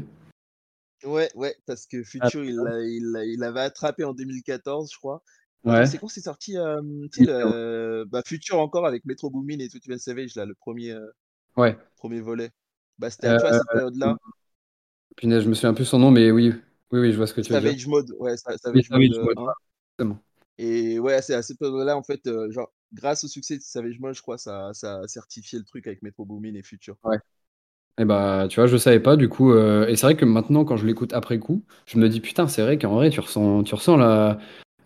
[1.03, 4.91] Ouais, ouais, parce que Ah, Future, il l'a il l'a il l'avait attrapé en 2014,
[4.91, 5.21] je crois.
[5.63, 7.35] Ouais, c'est quand c'est sorti, hem, tu sais, 2015.
[7.43, 10.99] le bah, Future encore avec Metro Boomin et One Savage, là, le premier er
[11.57, 12.51] Ouais, heu, volet.
[12.99, 14.15] Bah, c'était à vois, à cette période-là,
[15.15, 16.53] punaise, je me souviens plus son nom, mais oui,
[16.91, 17.71] oui, oui, je vois ce que tu veux dire.
[17.71, 19.53] Savage Mode, ouais, Savage Mode, Savage Mode, 1 voilà,
[19.99, 20.19] exactement.
[20.57, 24.15] et ouais, c'est à cette période-là, en fait, genre, grâce au succès de Savage Mode,
[24.15, 26.97] je crois, ça ça a certifié le truc avec Metro Boomin et Future.
[27.03, 27.19] Ouais.
[27.97, 30.65] Et bah, tu vois, je savais pas du coup, heu et c'est vrai que maintenant
[30.65, 33.63] quand je l'écoute après coup, je me dis: «Putain, c'est vrai qu'en vrai tu ressens
[33.63, 34.37] tu ressens la,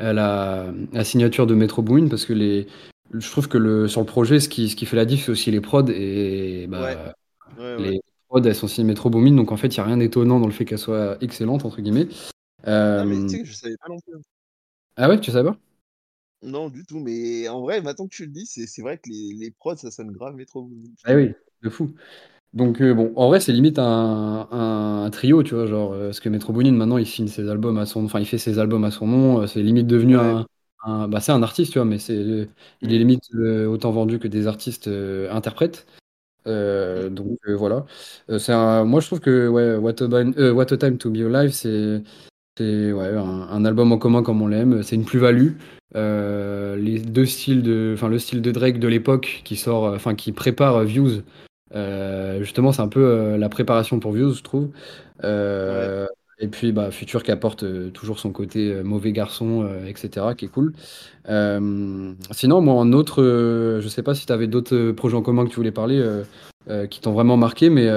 [0.02, 2.68] heu, la la signature de Metro Boomin» parce que les
[3.12, 5.32] je trouve que le sur le projet, ce qui ce qui fait la diff, c'est
[5.32, 7.16] aussi les prods et bah,
[7.58, 7.94] ouais, ouais.
[7.94, 10.40] les prods, elles sont signées Metro Boomin donc en fait, il y a rien d'étonnant
[10.40, 12.08] dans le fait qu'elles soient «excellentes» entre guillemets.
[12.96, 14.22] Ah, mais tu Hem sais que je savais pas non plus, hein.
[14.98, 15.58] ah ouais, tu savais pas?
[16.42, 19.08] Non, du tout, mais en vrai, maintenant que tu le dis, c'est c'est vrai que
[19.10, 21.16] les les prods, ça sonne grave Metro Boomin, Eh trouve.
[21.16, 21.94] oui, de fou.
[22.54, 25.68] Donc heu, bon, en vrai, c'est limite un un un trio, tu vois?
[25.68, 28.26] Genre, heu, parce que Metro Boomin, maintenant, il signe ses albums à son enfin, il
[28.26, 30.24] fait ses albums à son nom, heu, c'est limite devenu Ouais.
[30.32, 30.46] un
[30.84, 31.86] un bah, c'est un artiste, tu vois?
[31.86, 32.48] Mais c'est, heu,
[32.82, 33.00] il est Mmh.
[33.00, 33.24] limite,
[33.68, 34.90] autant vendu que des artistes,
[35.32, 35.86] interprètes.
[36.48, 37.86] Heu, donc voilà.
[38.40, 41.18] C'est un moi, je trouve que, ouais, What a Bine What a Time to Be
[41.36, 42.04] Alive, c'est
[42.58, 45.54] c'est, ouais, un album en commun comme on l'aime, c'est une plus-value.
[45.96, 50.32] Les 2 styles de enfin, le style de Drake de l'époque qui sort, enfin, qui
[50.34, 51.22] prépare, Views
[51.76, 54.70] Heu, justement, c'est un peu, heu, la préparation pour Views, je trouve.
[55.24, 55.26] Ouais.
[55.26, 56.08] Heu
[56.42, 60.46] et puis, bah, Future qui apporte, toujours son côté, mauvais garçon, heu et cetera, qui
[60.46, 60.72] est cool.
[62.32, 63.22] Sinon, moi, en autre,
[63.82, 66.02] je sais pas si tu avais d'autres, projets en commun que tu voulais parler,
[66.90, 67.90] qui t'ont vraiment marqué, mais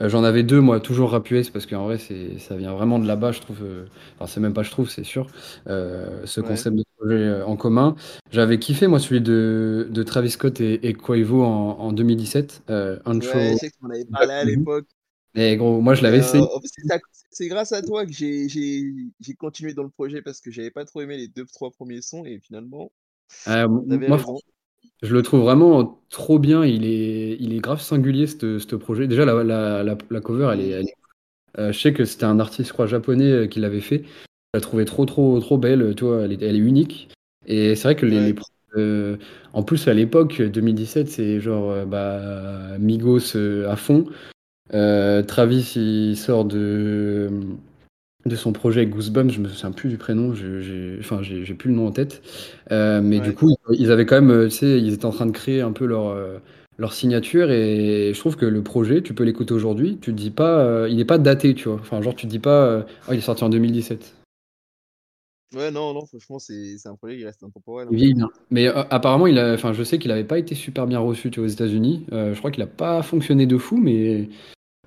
[0.00, 2.98] heu, j'en avais 2 moi, toujours rap US parce qu'en vrai, c'est ça vient vraiment
[2.98, 5.26] de là-bas, je trouve, heu, enfin, c'est même pas je trouve, c'est sûr,
[5.68, 6.66] heu, ce Ouais.
[6.66, 7.96] concept de projet, en commun.
[8.30, 13.00] J'avais kiffé, moi, celui de de Travis Scott et et Quavo en en 2017, heu,
[13.20, 14.88] Ouais, je Intro sais que tu m'en avais Black parlé à l'époque
[15.36, 16.50] Et gros, moi, je l'avais heu, essayé.
[16.64, 18.46] c'est c'est grâce à toi que j'ai
[19.38, 22.24] continué dans le projet parce que j'avais pas trop aimé les deux trois premiers sons
[22.24, 22.90] et finalement,
[24.06, 24.40] moi, franchement,
[25.02, 26.64] je le trouve vraiment trop bien.
[26.64, 29.06] Il est il est grave singulier, ce projet.
[29.06, 30.94] Déjà, la la la la cover, elle est elle est
[31.58, 34.04] heu, je sais que c'était un artiste, je crois, japonais, heu, qui l'avait fait.
[34.54, 36.22] Je la trouvais trop, trop, trop belle, tu vois?
[36.24, 37.08] Elle est elle est unique
[37.46, 38.34] et c'est vrai que les
[38.76, 39.18] heu,
[39.52, 44.06] en plus à l'époque, 2017, c'est genre, bah, Migos, à fond.
[44.70, 47.30] Travis, il sort de,
[48.26, 51.20] de son projet Goosebumps, je me souviens plus du prénom, j'ai enfin,
[51.58, 52.22] plus le nom en tête.
[52.70, 55.26] Heu, mais du coup, ils avaient quand même, heu, tu sais, ils étaient en train
[55.26, 56.40] de créer un peu leur, heu,
[56.78, 60.30] leur signature et je trouve que le projet, tu peux l'écouter aujourd'hui, tu te dis
[60.30, 61.78] pas, il est pas daté, tu vois?
[61.80, 64.14] Enfin, genre, tu te dis pas, «Oh, il est sorti en 2017».
[65.54, 67.92] Ouais, non, non, franchement, c'est un projet qui reste intemporel, hein.
[67.92, 68.28] bien.
[68.50, 71.48] Mais apparemment, il a je sais qu'il avait pas été super bien reçu, tu vois,
[71.48, 72.04] aux États-Unis.
[72.10, 74.28] Je crois qu'il a pas fonctionné de fou, mais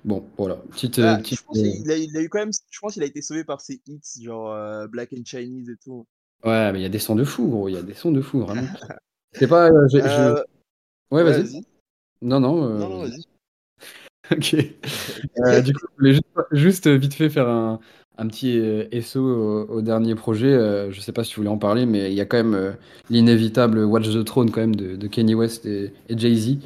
[0.04, 2.94] bon, voilà, petite, Bah, petite, je pense a il a eu quand même je pense
[2.94, 6.06] qu'il a été sauvé par ses hits, genre, heu, Black and Chinese et tout.
[6.44, 8.12] Ouais, mais il y a des sons de fou, gros, il y a des sons
[8.12, 8.62] de fou, vraiment.
[9.32, 10.34] C'est pas, j'ai je
[11.12, 11.62] ouais, ouais, vas-y.
[12.22, 13.22] Non, non, Non, non, vas-y.
[14.32, 14.56] OK.
[15.64, 17.80] Du coup, je voulais juste juste vite fait faire un
[18.18, 18.60] un petit,
[19.02, 22.14] SO au au dernier projet, je sais pas si tu voulais en parler, mais il
[22.14, 22.76] y a quand même,
[23.08, 26.58] l'inévitable Watch the Throne quand même de de Kanye West et et Jay-Z.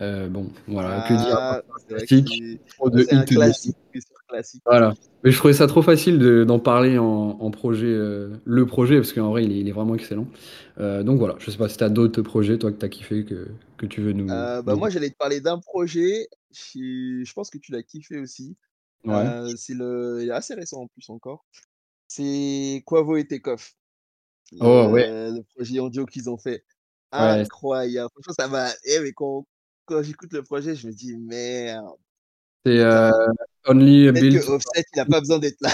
[0.00, 4.62] Heu, bon, voilà, dire Ah, que que classique, trop de un classique.
[4.66, 4.92] Voilà,
[5.24, 8.96] mais je trouvais ça trop facile de d'en parler en en projet, heu, le projet,
[8.96, 10.26] parce qu'en vrai, il est il est vraiment excellent.
[10.78, 12.88] Heu, donc voilà, je sais pas si tu as d'autres projets, toi, que tu as
[12.90, 17.24] kiffé, que que tu veux nous bah, nous moi, j'allais te parler d'un projet, qui
[17.24, 18.56] je pense que tu l'as kiffé aussi.
[19.04, 19.24] Ouais.
[19.56, 21.46] C'est le il est assez récent en plus encore.
[22.08, 23.74] C'est Quavo et Takeoff.
[24.60, 25.08] Oh ouais.
[25.32, 26.64] Le projet duo qu'ils ont fait.
[27.18, 27.40] Ouais.
[27.42, 28.10] Incroyable!
[28.14, 29.46] Franchement, ça m'a eh mais quand
[29.86, 31.86] quand j'écoute le projet, je me dis: «Merde,
[32.66, 33.12] C'est, putain,
[33.68, 35.70] Only peut-être que Offset, il a pas besoin d'être là».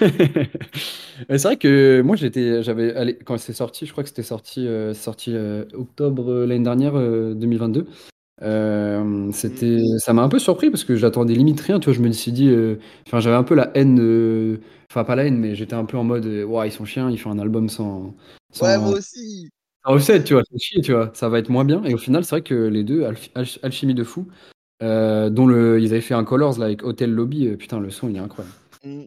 [0.00, 0.08] Mais
[1.38, 4.94] c'est vrai que moi j'étais j'avais quand c'est sorti, je crois que c'était sorti, heu,
[4.94, 5.34] sorti,
[5.74, 7.86] octobre, l'année dernière, heu, 2022.
[8.42, 9.32] Hem, Mmh.
[9.32, 11.94] c'était ça m'a un peu surpris parce que j'attendais limite rien, tu vois?
[11.94, 12.50] Je me suis dit,
[13.06, 14.58] enfin j'avais un peu la haine,
[14.90, 17.18] enfin pas la haine, mais j'étais un peu en mode, «Waouh, ils sont chiens, ils
[17.18, 18.14] font un album sans Ouais,
[18.52, 19.50] sans moi aussi!
[19.84, 20.42] Sans Offset», tu vois?
[20.50, 21.10] Font chier, tu vois?
[21.14, 23.58] Ça va être moins bien et au final, c'est vrai que les 2 alch alch
[23.62, 24.28] alchimie de fou,
[24.82, 27.90] heu, dont le ils avaient fait un Colors là avec Hotel Lobby, heu, putain le
[27.90, 28.56] son il est incroyable.
[28.84, 29.04] Mmh.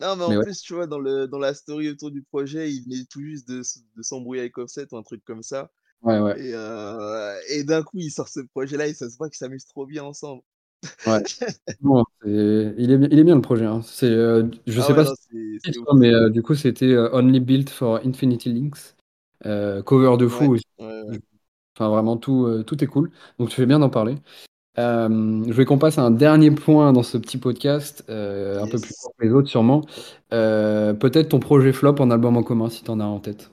[0.00, 0.46] Non, mais Mais en ouais.
[0.46, 3.48] plus, tu vois, dans le dans la story autour du projet, il venait tout juste
[3.48, 5.70] de s de s'embrouiller avec Offset ou un truc comme ça
[6.02, 6.36] Ouais, ouais.
[6.36, 9.66] et heu et d'un coup, il sort ce projet-là et ça se voit qu'ils s'amusent
[9.66, 10.42] trop bien ensemble.
[11.04, 11.20] Ouais.
[12.22, 13.82] C'est il est b il est bien le projet, hein.
[13.82, 14.08] C'est,
[14.66, 15.88] je Ah sais ouais, pas si non, c'est c'est ouf.
[15.94, 18.95] mais du coup, c'était, Only Built for Infinity Links,
[19.84, 20.64] cover de Ouais, fou aussi.
[20.78, 21.20] ouais.
[21.76, 24.16] Enfin vraiment tout, heu, tout est cool, donc tu fais bien d'en parler.
[24.76, 28.80] Hem, je voulais qu'on passe à un dernier point dans ce petit podcast, un peu
[28.80, 29.82] plus court que les autres sûrement.
[30.30, 33.50] Peut-être ton projet flop en album en commun si tu en as en tête?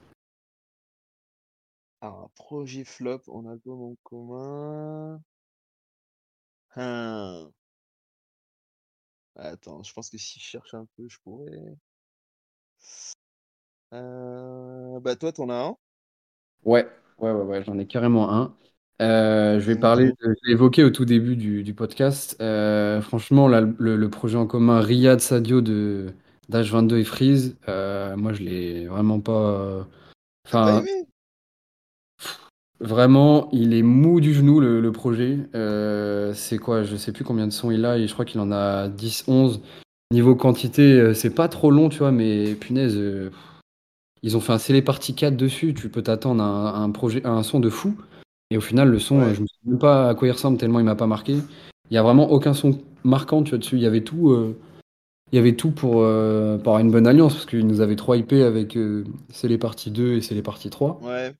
[2.01, 5.19] Alors, un projet flop en album en commun
[6.75, 7.51] hein.
[9.35, 11.75] Attends, je pense que si je cherche un peu, je pourrais
[13.91, 15.77] bah, toi, tu en as un?
[16.65, 16.87] Ouais,
[17.19, 18.55] ouais, ouais, ouais, j'en ai carrément un.
[19.01, 22.37] Heu, je vais parler de je l'ai évoqué au tout début du du podcast.
[22.41, 26.07] Heu, franchement, là, le le projet en commun Riyad Sadio de
[26.49, 29.87] d'H22 et Freeze, heu, moi, je l'ai vraiment pas
[30.47, 30.83] enfin
[32.79, 35.37] vraiment, il est mou du genou le le projet.
[36.35, 36.83] C'est quoi?
[36.83, 39.61] Je sais plus combien de sons il a et je crois qu'il en a 10-11.
[40.11, 42.11] Niveau quantité, c'est pas trop long, tu vois?
[42.11, 42.99] Mais punaise,
[44.23, 46.91] ils ont fait un Célé Party 4 dessus, tu peux t'attendre à un à un
[46.91, 47.95] projet à un son de fou
[48.49, 50.79] et au final, le son, je me souviens même pas à quoi il ressemble tellement
[50.79, 51.37] il m'a pas marqué.
[51.89, 53.57] Il y a vraiment aucun son marquant, tu vois?
[53.59, 54.55] Dessus, il y avait tout,
[55.31, 57.95] il y avait tout pour, heu, pour avoir une bonne alliance parce qu'ils nous avaient
[57.95, 61.33] trop hypés avec, heu, Célé Party 2 et Célé Party 3 Ouais.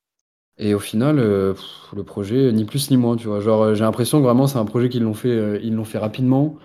[0.57, 1.55] et au final, heu,
[1.95, 3.39] le projet, ni plus ni moins, tu vois?
[3.39, 5.99] Genre, j'ai l'impression que vraiment c'est un projet qu'ils l'ont fait, heu, ils l'ont fait
[5.99, 6.57] rapidement,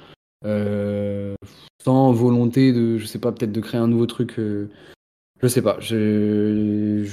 [1.84, 4.38] sans volonté de je sais pas, peut-être de créer un nouveau truc,
[5.42, 5.78] je sais pas,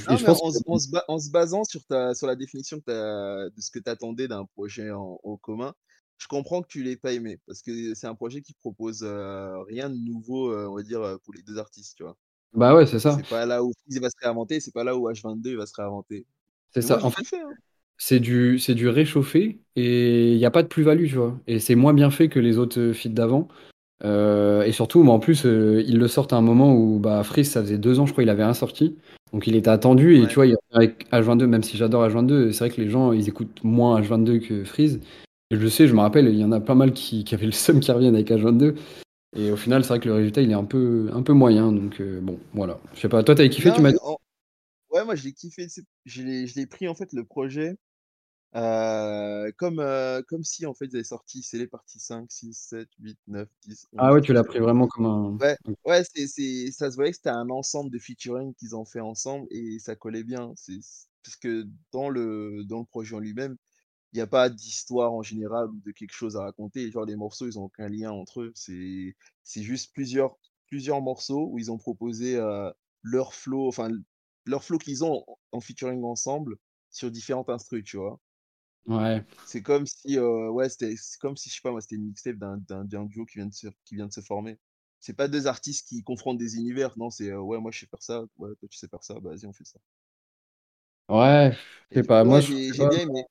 [0.07, 2.27] Non, je mais pense en que en se ba en se basant sur ta sur
[2.27, 5.73] la définition as de ce que tu attendais d'un projet en en commun,
[6.17, 9.57] je comprends que tu l'aies pas aimé parce que c'est un projet qui propose, heu,
[9.67, 12.17] rien de nouveau, heu, on va dire, heu, pour les 2 artistes, tu vois?
[12.53, 13.17] Bah, ouais, c'est ça.
[13.17, 15.65] C'est pas là où Freeze va se réinventer, c'est pas là où H23 il va
[15.67, 16.27] se réinventer.
[16.73, 16.99] C'est moi, ça.
[16.99, 17.55] je En fait, hein.
[17.97, 21.39] c'est du c'est du réchauffé et il y a pas de plus-value, tu vois?
[21.47, 23.47] Et c'est moins bien fait que les autres, feats d'avant,
[24.03, 27.23] heu et surtout, mais en plus, heu, ils le sortent à un moment où, bah,
[27.23, 28.97] Freeze, ça faisait 2 ans, je crois, il avait rien sorti,
[29.33, 32.59] donc il était attendu et tu vois, il avec H23, même si j'adore H23, c'est
[32.59, 34.99] vrai que les gens, ils écoutent moins H23 que Freeze
[35.51, 37.45] et je sais, je me rappelle, il y en a pas mal qui qui avaient
[37.45, 38.73] le seum qu'il revienne avec H23
[39.37, 41.71] et au final, c'est vrai que le résultat, il est un peu un peu moyen,
[41.71, 42.79] donc heu, bon, voilà.
[42.95, 43.99] Je sais pas, toi, tu avais kiffé, tu Non, m'as mais dit?
[44.03, 44.17] en
[44.91, 45.67] ouais, moi, je l'ai kiffé,
[46.05, 47.75] je l'ai pris, en fait, le projet,
[48.55, 53.49] heu, comme, heu, comme si, en fait, ils avaient sorti Célé Party 5-6-7-8-9-10-11
[53.97, 56.91] Ah ouais, tu l'as 12 pris 13 vraiment comme un ouais, ouais, c'est c'est ça
[56.91, 60.23] se voyait que c'était un ensemble de featuring qu'ils ont fait ensemble et ça collait
[60.23, 60.53] bien.
[60.55, 60.79] C'est
[61.23, 63.57] parce que dans le dans le projet en lui-même,
[64.13, 66.91] il y a pas d'histoire en général ou de quelque chose à raconter.
[66.91, 68.51] Genre les morceaux, ils ont aucun lien entre eux.
[68.55, 70.37] C'est c'est juste plusieurs
[70.67, 72.71] plusieurs morceaux où ils ont proposé, heu,
[73.03, 73.89] leur flow, enfin
[74.45, 76.57] leur flow qu'ils ont en featuring ensemble
[76.91, 78.19] sur différentes instrus, tu vois?
[78.87, 79.25] Ouais.
[79.43, 82.05] C'est comme si, heu, ouais, c'était c'est comme si, je sais pas moi, c'était une
[82.07, 84.59] mixtape d'un d'un d'un duo qui vient de se qui vient de se former.
[84.99, 87.85] C'est pas 2 artistes qui confrontent des univers, non, c'est, heu, ouais, moi je sais
[87.87, 89.79] faire ça, ouais, toi tu sais faire ça, bah vas-y on fait ça.
[91.09, 91.51] Ouais,
[91.91, 93.23] je sais pas, moi je j'ai j'ai bien aimé,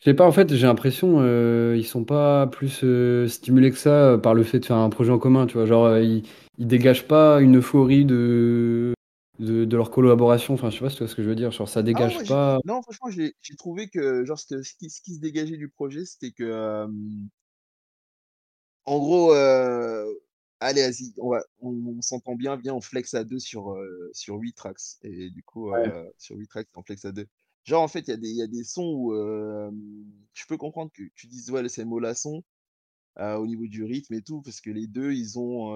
[0.00, 3.76] je sais pas, en fait, j'ai l'impression, heu, ils sont pas plus, heu, stimulés que
[3.76, 5.66] ça, par le fait de faire un projet en commun, tu vois?
[5.66, 6.24] Genre, ils
[6.58, 8.94] ils dégagent pas une euphorie de
[9.38, 11.34] de de leur collaboration, enfin, je sais pas si tu vois ce que je veux
[11.34, 11.50] dire?
[11.50, 14.62] Genre ça Ah dégage j'ai pas non franchement, j'ai j'ai trouvé que genre ce que
[14.62, 16.44] ce qui ce qui se dégageait du projet, c'était que,
[18.84, 19.32] en gros,
[20.60, 24.10] allez vas-y, on va on on s'entend bien, viens on flex à 2 sur, heu,
[24.12, 25.92] sur 8 tracks et du coup, Ouais.
[26.18, 27.26] sur 8 tracks, on flex à 2.
[27.64, 29.12] Genre en fait, il y a des il y a des sons où,
[30.34, 32.42] je peux comprendre que tu dises: «Ouais, c'est mollasson»,
[33.20, 35.74] heu, au niveau du rythme et tout, parce que les 2 ils ont,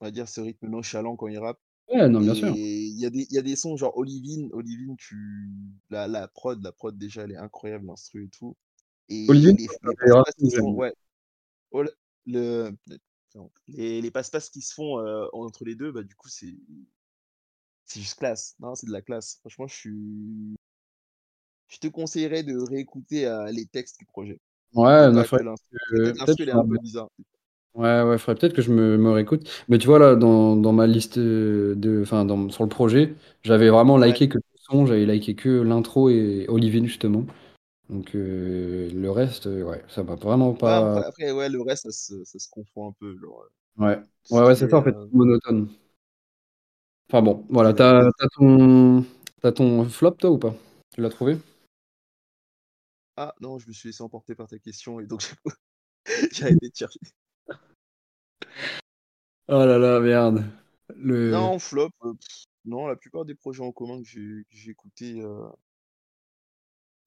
[0.00, 2.58] on va dire ce rythme nonchalant quand ils rappent Ouais, non, bien sûr.
[2.94, 5.16] il y a des y a des sons genre Olivine Olivine tu
[5.90, 8.56] la la prod la prod déjà elle est incroyable, l'instru et tout
[9.08, 10.74] et Olivine, les des passe-passe rappeurs qui se font j'aime.
[10.74, 10.92] ouais,
[11.72, 11.90] ol
[12.26, 12.72] le
[13.68, 16.54] les les passe-passe qui se font, heu, entre les 2, bah, du coup, c'est
[17.86, 18.54] c'est juste classe.
[18.60, 19.38] Non, c'est de la classe.
[19.40, 20.56] Franchement, je suis
[21.68, 24.40] je te conseillerais de réécouter, heu, les textes du projet
[24.98, 25.78] et Ouais, non, l'instru.
[26.04, 27.08] Est un peu bizarre.
[27.76, 29.46] Ouais, ouais, faudrait peut-être que je me me réécoute.
[29.68, 33.14] Mais tu vois, là, dans dans ma liste, heu, de enfin, dans sur le projet,
[33.42, 34.06] j'avais vraiment Ouais.
[34.06, 37.26] liké que le son, j'avais liké que l'intro et Olivine, justement.
[37.90, 41.92] Donc heu, le reste, heu, ouais, ça m'a vraiment pas après ouais, le reste, ça
[41.92, 43.44] se ça se confond un peu, genre,
[43.78, 43.98] ouais.
[44.24, 45.68] tout ce Ouais, ouais, qui c'est est, ça, en fait, monotone.
[47.10, 47.72] Enfin bon, voilà.
[47.72, 48.12] est Tu la as base.
[48.18, 49.04] tu as ton
[49.54, 50.54] ton flop, toi, ou pas?
[50.94, 51.38] Tu l'as trouvé?
[53.16, 55.22] Ah non, je me suis laissé emporter par ta question et donc
[56.32, 57.00] j'ai arrêté de chercher.
[59.48, 60.44] Oh là là, merde.
[60.96, 62.14] Le Non, flop, heu,
[62.64, 64.08] non, la plupart des projets en commun que
[64.50, 65.50] j'ai écoutés, heu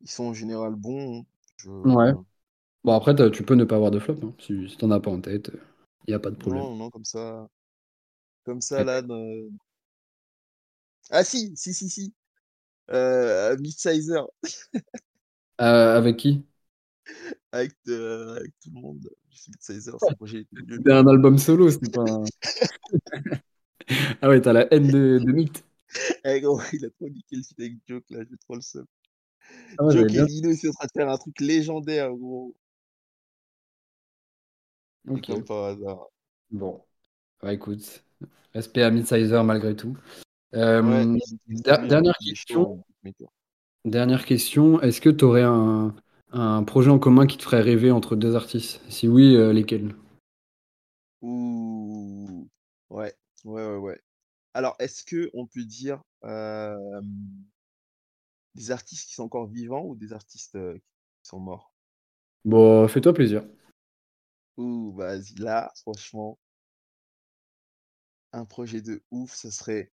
[0.02, 1.26] ils sont en général bons, hein.
[1.84, 2.14] Ouais.
[2.86, 4.34] Bon, après, tu peux ne pas avoir de flop, hein.
[4.40, 5.52] Si si tu en as pas en tête,
[6.08, 6.68] il y a pas de problème.
[6.68, 7.48] Non, non, comme ça
[8.46, 9.02] comme ça là,
[11.12, 11.56] ah si!
[11.56, 12.14] Si, si, si,
[13.60, 14.28] Midsizer.
[15.60, 16.46] Heu, avec qui?
[17.52, 17.90] Avec tout
[18.74, 19.10] le monde.
[19.60, 22.24] C'était un album solo, c'était pas un
[24.22, 25.64] ah ouais, tu as la haine de de Mitt.
[26.24, 28.86] Eh gros, il a trop niqué le feat avec Jok là, j'ai trop le seum.
[29.78, 32.12] Ah ouais, j'avais Jok et Lino, ils sont en train de faire un truc légendaire,
[32.14, 32.56] gros.
[35.08, 35.48] Et comme OK.
[35.48, 36.08] par hasard.
[36.52, 36.82] Bon,
[37.42, 38.04] bah, écoute,
[38.54, 39.98] respect à Midsizer malgré tout.
[40.54, 41.18] Ouais, hein,
[41.56, 43.30] dernière question beatmaker.
[43.86, 45.96] dernière question, est-ce que tu aurais un
[46.32, 48.82] un projet en commun qui te ferait rêver entre 2 artistes?
[48.90, 49.96] Si oui, heu, lesquels?
[51.22, 52.50] Ouh!
[52.90, 53.16] Ouais,
[53.46, 54.02] ouais, ouais, ouais.
[54.54, 57.46] Alors, est-ce qu'on peut dire, hem
[58.56, 60.76] des artistes qui sont encore vivants ou des artistes, heu,
[61.24, 61.74] qui sont morts?
[62.46, 63.44] Bah, fais-toi plaisir.
[64.58, 66.38] Ouh, vas-y, là, franchement
[68.34, 69.92] un projet de ouf, ce serait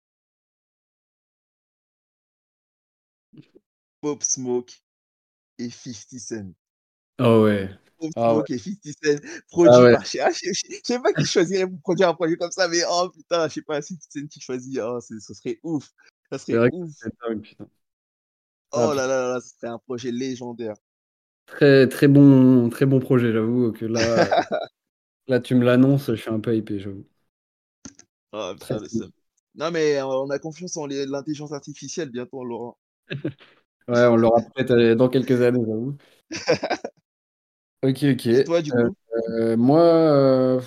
[4.02, 4.74] Pop Smoke
[5.60, 6.54] et 50 Cent.
[7.18, 7.70] Ah ouais.
[8.16, 8.44] Ah ouais.
[8.44, 9.92] Smoke et 50 Cent, Ah produit ouais.
[9.92, 12.38] par je sais ah, je je je sais pas qui choisirait pour produire un projet
[12.38, 15.60] comme ça, mais oh putain, je sais pas, 50 Cent qui choisit, oh, ce serait
[15.64, 15.90] ouf,
[16.32, 16.92] ça serait vrai ouf.
[17.28, 17.68] dingue, putain.
[18.72, 20.76] Ah Oh là là là ce serait un projet légendaire.
[21.48, 24.00] Très, très bon très bon projet, j'avoue que là
[25.28, 27.06] là, tu me l'annonces, je suis un peu hypé, j'avoue.
[28.32, 28.78] Oh putain.
[29.56, 32.78] Non mais on a confiance en l'intelligence artificielle, bientôt l'aura.
[33.90, 35.98] Ouais, on l'aura peut-être, heu, dans quelques années, j'avoue.
[37.84, 38.28] OK, OK.
[38.28, 38.96] Et toi, du coup?
[39.30, 40.62] Heu, moi,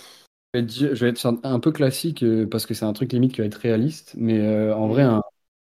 [0.54, 3.46] je vais être un peu classique, heu, parce que c'est un truc limite qui va
[3.46, 5.06] être réaliste, mais heu, en vrai, Mmh.
[5.06, 5.22] un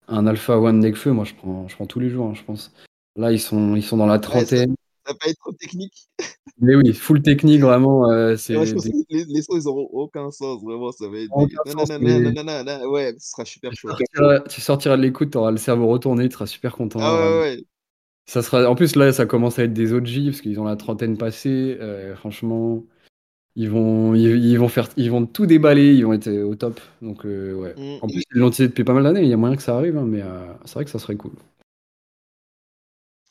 [0.09, 2.73] un Alpha One Nekfeu, moi, je prends je prends tous les jours, hein, je pense.
[3.17, 4.77] Là, ils sont ils sont dans la trentaine.
[5.07, 6.09] Ça va pas être trop technique?
[6.59, 9.89] Mais oui, full technique, vraiment, Ouais, je c'est pense des les les sons, ils auront
[9.93, 13.97] aucun sens, vraiment, ça va être des sens, nanana, ouais, ce sera super tu chaud.
[13.97, 17.11] sortiras tu sortiras de l'écoute, tu auras le cerveau retourné, tu seras super Ah content,
[17.15, 17.41] ouais, vraiment.
[17.41, 17.65] ouais, ouais.
[18.27, 20.77] Ça sera en plus, là, ça commence à être des OG parce qu'ils ont la
[20.77, 22.85] trentaine passée, heu, franchement,
[23.57, 26.57] ils vont ils ils vont faire ils vont tout déballer, ils vont être, heu, au
[26.57, 27.77] top, donc heu, ouais.
[27.77, 28.03] Mmh.
[28.03, 29.77] En plus, ils l'ont teasé depuis pas mal d'années, il y a moyen que ça
[29.77, 30.29] arrive, hein, mais heu,
[30.67, 31.33] c'est vrai que ça serait cool.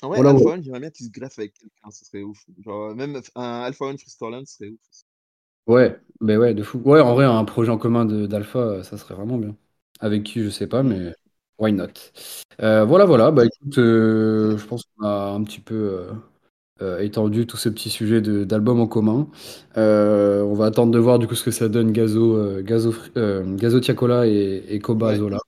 [0.02, 0.49] Vrai, Voilà, Alpha.
[0.49, 2.45] One, j'aimerais bien qu'il se greffe avec quelqu'un, ce serait ouf.
[2.64, 4.80] Genre, même un Alpha One Freesterland, ce serait ouf.
[5.68, 6.80] Ouais, beh, ouais, de fou.
[6.86, 9.56] Ouais, en vrai, un projet en commun de d'Alpha, heu, ça serait vraiment bien.
[9.99, 11.14] Avec qui, je sais pas, mais
[11.60, 11.88] Why not?
[12.62, 16.08] Heu, voilà, voilà, bah, écoute, heu, je pense qu'on a un petit peu, heu
[16.82, 19.30] heu, étendu tous ces petits sujets de d'albums en commun.
[19.78, 22.93] Heu, on va attendre de voir du coup ce que ça donne Gazo, heu, Gazo
[23.18, 25.16] heu, Gazo Tiakola et et Koba Ouais.
[25.16, 25.39] Zola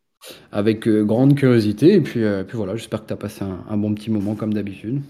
[0.54, 1.96] avec, heu, grande curiosité.
[1.96, 4.54] Et puis, puis voilà, j'espère que tu as passé un un bon petit moment comme
[4.54, 5.02] d'habitude.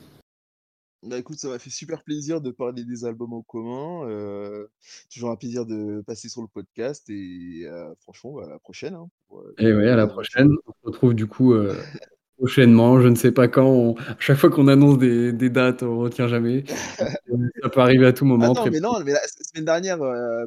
[1.06, 4.70] Bah, écoute, ça m'a fait super plaisir de parler des albums en commun, heu,
[5.14, 7.10] toujours un plaisir de passer sur le podcast.
[7.10, 7.68] Et
[8.00, 10.50] franchement, bah, à la prochaine, hein, pour, Et de ouais, à nouvelles la prochaine.
[10.66, 11.54] On se retrouve du coup,
[12.38, 15.84] prochainement, je ne sais pas quand, on à chaque fois qu'on annonce des des dates,
[15.84, 16.64] on retient jamais.
[17.62, 19.98] Ça peut arriver à tout moment, Attends, mais non, mais la semaine dernière,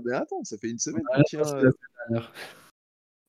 [0.04, 1.02] mais attends, ça fait 1 semaine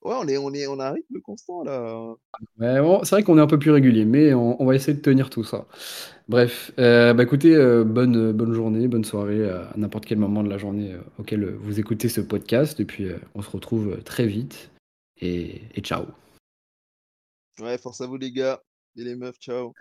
[0.02, 2.14] Ouais, on est on est on a un rythme constant là.
[2.60, 4.96] Ouais, on c'est vrai qu'on est un peu plus régulier, mais on on va essayer
[4.96, 5.66] de tenir tout ça.
[6.28, 10.42] Bref, heu, bah, écoutez, heu, bonne, heu, bonne journée, bonne soirée à n'importe quel moment
[10.44, 14.70] de la journée, auquel, vous écoutez ce podcast et puis, on se retrouve, très vite
[15.20, 16.06] et et ciao.
[17.60, 18.62] Ouais, force à vous les gars
[18.96, 19.74] et les meufs, ciao.